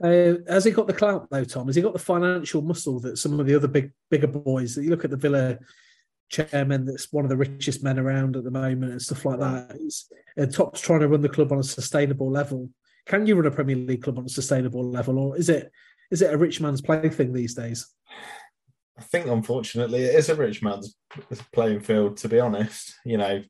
[0.04, 1.68] Uh, has he got the clout though, Tom?
[1.68, 4.84] Has he got the financial muscle that some of the other big bigger boys that
[4.84, 5.58] you look at the Villa
[6.30, 9.76] chairman that's one of the richest men around at the moment and stuff like that.
[9.80, 12.70] He's, uh, Top's trying to run the club on a sustainable level.
[13.08, 15.72] Can you run a Premier League club on a sustainable level, or is it
[16.12, 17.88] is it a rich man's plaything these days?
[18.98, 20.96] I think unfortunately it is a rich man's
[21.54, 22.18] playing field.
[22.18, 23.44] To be honest, you know,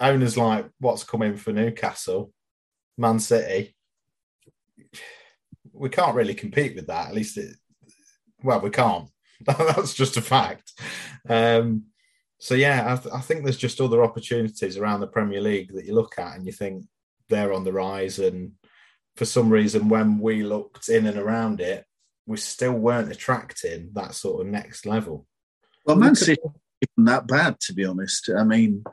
[0.00, 2.32] owners like what's coming for Newcastle,
[2.96, 3.74] Man City
[5.78, 7.08] we can't really compete with that.
[7.08, 7.56] At least, it,
[8.42, 9.08] well, we can't.
[9.46, 10.72] That's just a fact.
[11.28, 11.84] Um,
[12.38, 15.84] so yeah, I, th- I, think there's just other opportunities around the Premier League that
[15.84, 16.84] you look at and you think
[17.28, 18.18] they're on the rise.
[18.18, 18.52] And
[19.16, 21.84] for some reason, when we looked in and around it,
[22.26, 25.26] we still weren't attracting that sort of next level.
[25.86, 26.42] Well, Man City
[26.80, 28.30] isn't that bad, to be honest.
[28.36, 28.84] I mean,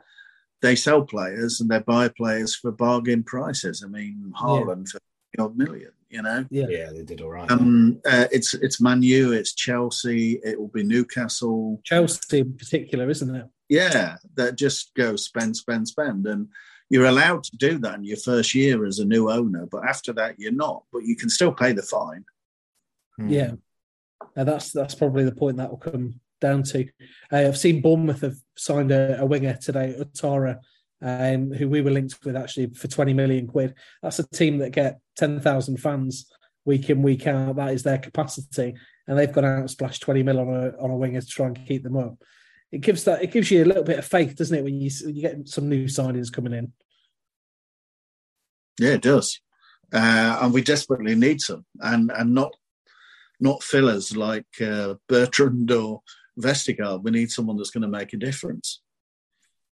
[0.62, 3.82] they sell players and they buy players for bargain prices.
[3.84, 4.98] I mean, Haaland yeah.
[5.36, 6.44] for odd million you know.
[6.50, 7.50] Yeah, yeah, they did all right.
[7.50, 13.08] Um, uh, it's it's Man U, it's Chelsea, it will be Newcastle, Chelsea in particular,
[13.10, 13.46] isn't it?
[13.68, 16.48] Yeah, that just go spend, spend, spend, and
[16.88, 20.12] you're allowed to do that in your first year as a new owner, but after
[20.14, 20.84] that you're not.
[20.92, 22.24] But you can still pay the fine.
[23.16, 23.28] Hmm.
[23.28, 23.52] Yeah,
[24.34, 26.86] and that's that's probably the point that will come down to.
[27.32, 30.60] Uh, I've seen Bournemouth have signed a, a winger today, Ouattara
[31.02, 33.74] um, who we were linked with actually for 20 million quid.
[34.02, 36.30] That's a team that get 10,000 fans
[36.64, 37.56] week in, week out.
[37.56, 38.74] That is their capacity.
[39.06, 41.46] And they've gone out and splashed 20 mil on a, on a winger to try
[41.46, 42.16] and keep them up.
[42.76, 44.90] It gives that it gives you a little bit of faith, doesn't it, when you
[45.06, 46.74] you get some new signings coming in?
[48.78, 49.40] Yeah, it does,
[49.94, 52.54] uh, and we desperately need some, and and not
[53.40, 56.02] not fillers like uh, Bertrand or
[56.38, 57.02] Vestergaard.
[57.02, 58.82] We need someone that's going to make a difference.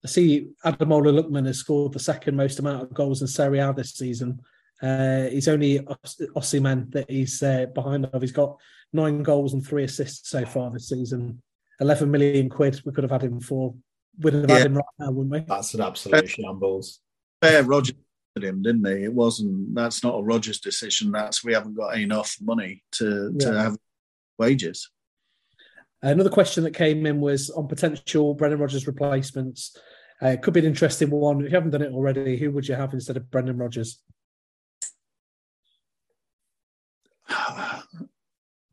[0.05, 3.74] I see Ademola Lookman has scored the second most amount of goals in Serie A
[3.74, 4.42] this season.
[4.80, 8.22] Uh, he's only Osimhen that he's uh, behind of.
[8.22, 8.59] He's got
[8.92, 11.42] nine goals and three assists so far this season.
[11.83, 13.74] 11 million quid we could have had him for
[14.18, 14.59] we'd have Yeah.
[14.59, 15.41] had him right now, wouldn't we?
[15.41, 17.01] That's an absolute shambles.
[17.41, 17.95] Fair Roger
[18.37, 19.05] did him, didn't he?
[19.05, 19.74] It wasn't.
[19.74, 21.11] That's not a Rodgers decision.
[21.12, 23.76] That's we haven't got enough money to to have
[24.39, 24.91] wages.
[26.03, 29.76] Another question that came in was on potential Brendan Rodgers replacements.
[30.20, 31.41] Uh, it could be an interesting one.
[31.41, 34.01] If you haven't done it already, who would you have instead of Brendan Rodgers?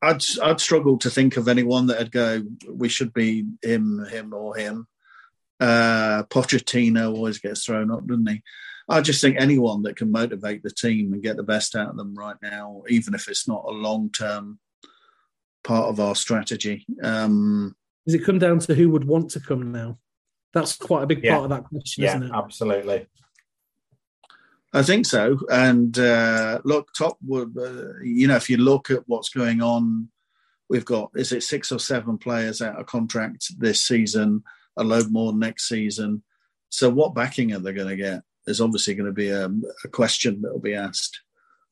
[0.01, 2.41] I'd I'd struggle to think of anyone that'd go.
[2.69, 4.87] We should be him, him, or him.
[5.59, 8.41] Uh, Pochettino always gets thrown up, doesn't he?
[8.87, 11.97] I just think anyone that can motivate the team and get the best out of
[11.97, 14.59] them right now, even if it's not a long term
[15.63, 16.85] part of our strategy.
[17.03, 17.75] Um,
[18.07, 19.99] Does it come down to who would want to come now?
[20.53, 21.33] That's quite a big Yeah.
[21.35, 22.31] part of that question, Yeah, isn't it?
[22.33, 23.05] absolutely.
[24.71, 25.39] I think so.
[25.49, 30.09] And uh, look, top would, uh, you know, if you look at what's going on,
[30.69, 34.43] we've got, is it six or seven players out of contract this season,
[34.77, 36.23] a load more next season.
[36.69, 38.21] So what backing are they going to get?
[38.45, 39.49] There's obviously going to be a,
[39.83, 41.19] a question that will be asked.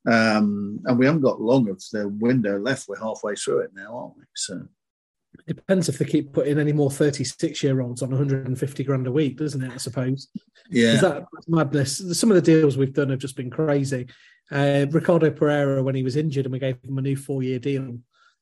[0.08, 2.88] Um, and we haven't got long of the window left.
[2.88, 4.24] We're halfway through it now, aren't we?
[4.36, 4.68] So
[5.56, 9.38] depends if they keep putting any more 36 year olds on 150 grand a week,
[9.38, 9.72] doesn't it?
[9.72, 10.28] I suppose.
[10.70, 12.20] yeah, Is that madness?
[12.20, 14.08] Some of the deals we've done have just been crazy.
[14.52, 17.60] Uh, Ricardo Pereira, when he was injured and we gave him a new four year
[17.60, 17.98] deal,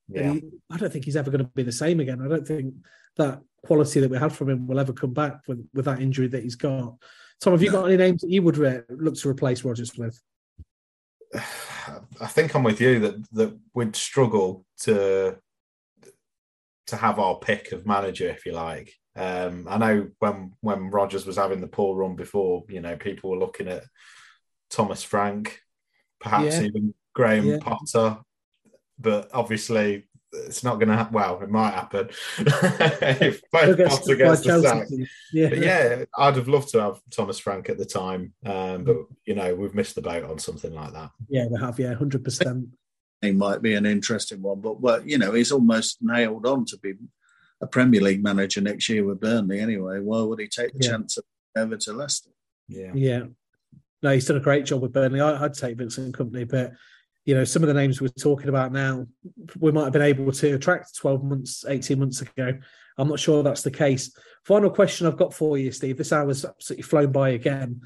[0.09, 0.33] Yeah.
[0.33, 2.21] he- I don't think he's ever going to be the same again.
[2.21, 2.73] I don't think
[3.17, 6.27] that quality that we had from him will ever come back with, with that injury
[6.27, 6.95] that he's got.
[7.41, 10.19] Tom, have you got any names that you would re- look to replace Rodgers with?
[12.21, 15.37] I think I'm with you that that we'd struggle to
[16.87, 18.93] to have our pick of manager, if you like.
[19.15, 23.29] Um, I know when when Rodgers was having the poor run before, you know, people
[23.31, 23.83] were looking at
[24.69, 25.59] Thomas Frank,
[26.19, 26.63] perhaps Yeah.
[26.63, 27.57] even Graham Yeah.
[27.61, 28.17] Potter,
[28.99, 31.13] but obviously it's not going to happen.
[31.13, 32.09] Well, it might happen
[32.39, 34.87] if both Potter gets the sack.
[35.31, 35.49] Yeah.
[35.49, 39.33] But yeah, I'd have loved to have Thomas Frank at the time, um, but you
[39.35, 41.11] know, we've missed the boat on something like that.
[41.29, 41.79] Yeah, we have.
[41.79, 42.43] Yeah, 100%.
[42.43, 42.67] he
[43.31, 44.61] might be an interesting one.
[44.61, 46.93] But well, you know, he's almost nailed on to be
[47.61, 49.99] a Premier League manager next year with Burnley anyway.
[49.99, 50.91] Why would he take the Yeah.
[50.91, 51.23] chance of
[51.55, 52.31] over to Leicester?
[52.67, 52.91] Yeah.
[52.93, 53.23] Yeah.
[54.03, 55.21] No, he's done a great job with Burnley.
[55.21, 56.73] I, I'd take Vincent Kompany, but
[57.25, 59.07] you know, some of the names we're talking about now,
[59.59, 62.53] we might have been able to attract 12 months, 18 months ago.
[62.99, 64.15] I'm not sure that's the case.
[64.43, 65.97] Final question I've got for you, Steve.
[65.97, 67.81] This hour's absolutely flown by again.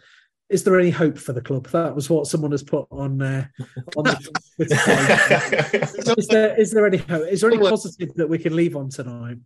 [0.49, 1.67] Is there any hope for the club?
[1.67, 3.45] That was what someone has put on uh,
[3.95, 4.55] on the.
[6.17, 7.27] Is there is there any hope?
[7.27, 9.37] Is there any positive that we can leave on tonight?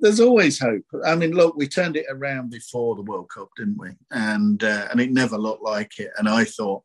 [0.00, 0.84] There's always hope.
[1.06, 3.90] I mean, look, we turned it around before the World Cup, didn't we?
[4.10, 6.10] And uh, and it never looked like it.
[6.18, 6.82] And I thought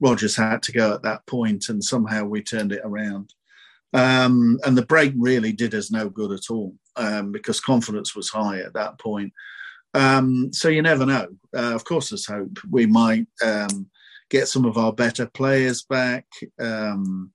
[0.00, 3.34] Rodgers had to go at that point, and somehow we turned it around.
[3.92, 8.30] Um, and the break really did us no good at all um, because confidence was
[8.30, 9.32] high at that point.
[9.94, 11.28] Um, so you never know.
[11.54, 12.58] Uh, of course, there's hope.
[12.70, 13.86] We might um,
[14.30, 16.26] get some of our better players back.
[16.60, 17.32] Um,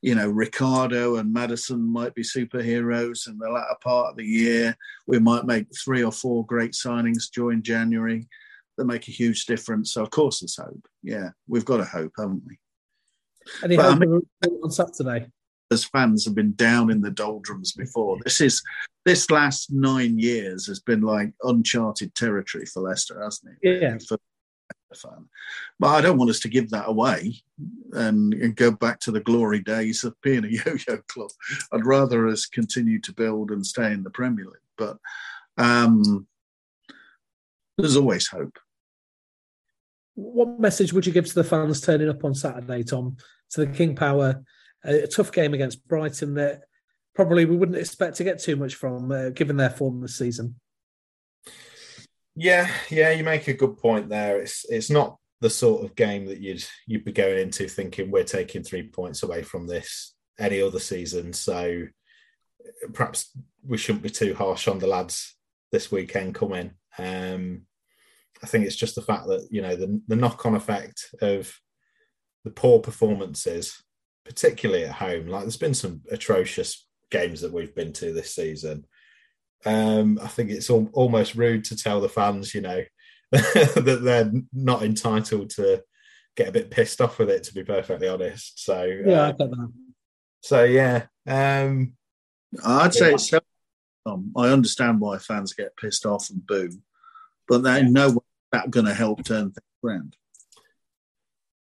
[0.00, 4.76] you know, Ricardo and Maddison might be superheroes in the latter part of the year.
[5.06, 8.28] We might make three or four great signings during January
[8.76, 9.92] that make a huge difference.
[9.92, 10.86] So, of course, there's hope.
[11.02, 12.58] Yeah, we've got a hope, haven't we?
[13.64, 14.22] Any But I mean-
[14.62, 15.26] on Saturday?
[15.70, 18.18] As fans have been down in the doldrums before.
[18.24, 18.62] This is
[19.04, 23.80] this last nine years has been like uncharted territory for Leicester, hasn't it?
[23.82, 23.98] Yeah.
[23.98, 24.16] for
[24.94, 25.28] fan.
[25.78, 27.34] But I don't want us to give that away
[27.92, 31.30] and, and go back to the glory days of being a yo-yo club.
[31.72, 34.54] I'd rather us continue to build and stay in the Premier League.
[34.76, 34.98] But
[35.56, 36.26] um,
[37.76, 38.58] there's always hope.
[40.14, 43.16] What message would you give to the fans turning up on Saturday, Tom?
[43.52, 44.42] To the King Power,
[44.84, 46.62] a tough game against Brighton that
[47.14, 50.54] probably we wouldn't expect to get too much from, uh, given their form this season.
[52.36, 54.40] Yeah, yeah, you make a good point there.
[54.40, 58.22] It's it's not the sort of game that you'd you'd be going into thinking we're
[58.22, 61.32] taking three points away from this any other season.
[61.32, 61.86] So
[62.92, 65.34] perhaps we shouldn't be too harsh on the lads
[65.72, 66.72] this weekend coming.
[66.96, 67.62] Um,
[68.42, 71.52] I think it's just the fact that you know the the knock on effect of
[72.44, 73.82] the poor performances,
[74.24, 75.26] particularly at home.
[75.28, 78.84] Like there's been some atrocious games that we've been to this season.
[79.64, 82.82] Um, I think it's al- almost rude to tell the fans, you know,
[83.32, 85.82] that they're not entitled to
[86.36, 87.42] get a bit pissed off with it.
[87.44, 89.72] To be perfectly honest, so Yeah, I uh, get that.
[90.42, 91.92] so yeah, um,
[92.64, 93.40] I'd say it's so.
[94.06, 96.70] Um, I understand why fans get pissed off and boo,
[97.46, 100.16] but that in no way that going to help turn things around.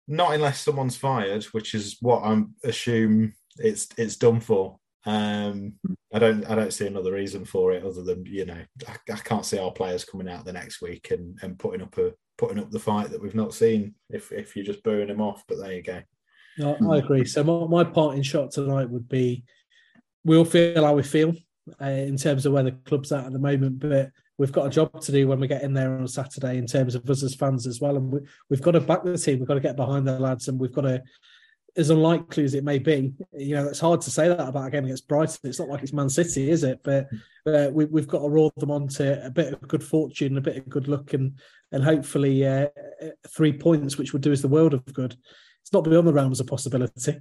[0.07, 4.79] Not unless someone's fired, which is what I'm assume it's it's done for.
[5.05, 5.73] Um,
[6.13, 9.17] I don't I don't see another reason for it other than you know I, I,
[9.17, 12.57] can't see our players coming out the next week and, and putting up a putting
[12.57, 15.43] up the fight that we've not seen if if you're just booing them off.
[15.47, 16.01] But there you go.
[16.57, 17.25] No, I agree.
[17.25, 19.43] So my, my parting shot tonight would be
[20.23, 21.33] we'll feel how we feel
[21.81, 24.69] uh, in terms of where the club's at at the moment, but we've got a
[24.69, 27.35] job to do when we get in there on Saturday in terms of us as
[27.35, 27.97] fans as well.
[27.97, 28.19] And we,
[28.49, 29.39] we've got to back the team.
[29.39, 31.01] We've got to get behind the lads, and we've got to
[31.77, 34.71] as unlikely as it may be, you know, it's hard to say that about a
[34.71, 35.39] game against Brighton.
[35.43, 36.79] It's not like it's Man City, is it?
[36.83, 37.07] But
[37.45, 40.57] uh, we, have got to roll them onto a bit of good fortune, a bit
[40.57, 41.37] of good luck, and
[41.71, 42.67] and hopefully uh,
[43.27, 45.17] three points, which would do us the world of good.
[45.61, 47.19] It's not beyond the realms of possibility.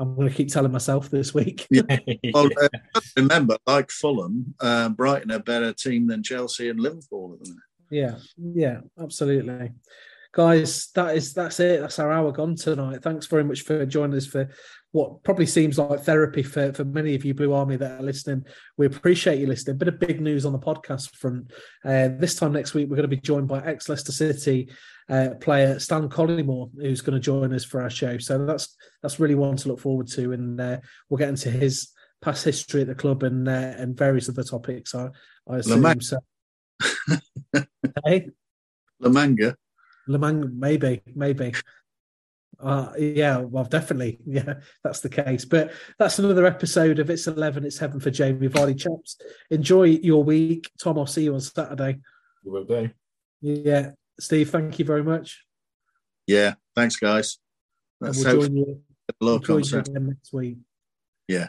[0.00, 1.66] I'm going to keep telling myself this week.
[1.70, 1.82] yeah.
[2.32, 7.34] Well, uh, remember, like Fulham, uh, Brighton are a better team than Chelsea and Liverpool
[7.34, 7.64] at the minute.
[7.90, 8.16] Yeah,
[8.54, 9.72] yeah, absolutely
[10.32, 11.80] guys, that is that's it.
[11.80, 13.02] That's our hour gone tonight.
[13.02, 14.48] Thanks very much for joining us for
[14.92, 18.44] what probably seems like therapy for, for many of you Blue Army that are listening.
[18.76, 19.78] We appreciate you listening.
[19.78, 21.52] Bit of big news on the podcast front.
[21.84, 24.70] Uh, this time next week, we're going to be joined by ex Leicester City
[25.10, 28.18] uh, player Stan Collymore, who's going to join us for our show.
[28.18, 31.92] So that's that's really one to look forward to, and uh, we'll get into his
[32.22, 34.94] past history at the club and uh, and various other topics.
[34.94, 35.08] I,
[35.48, 36.18] I assume so.
[38.04, 38.30] hey,
[39.00, 39.56] La Manga.
[40.06, 41.52] Le Mans, maybe, maybe.
[42.58, 44.18] Uh, yeah, well, definitely.
[44.26, 44.54] Yeah,
[44.84, 45.44] that's the case.
[45.44, 48.78] But that's another episode of It's 11, It's Heaven for Jamie Vardy.
[48.78, 49.18] Chaps,
[49.50, 50.70] enjoy your week.
[50.80, 52.00] Tom, I'll see you on Saturday.
[52.44, 52.90] You will do.
[53.40, 53.92] Yeah.
[54.20, 55.44] Steve, thank you very much.
[56.26, 57.38] Yeah, thanks, guys.
[58.00, 58.82] That's we'll join you,
[59.20, 60.58] we'll join you again next week.
[61.26, 61.48] Yeah.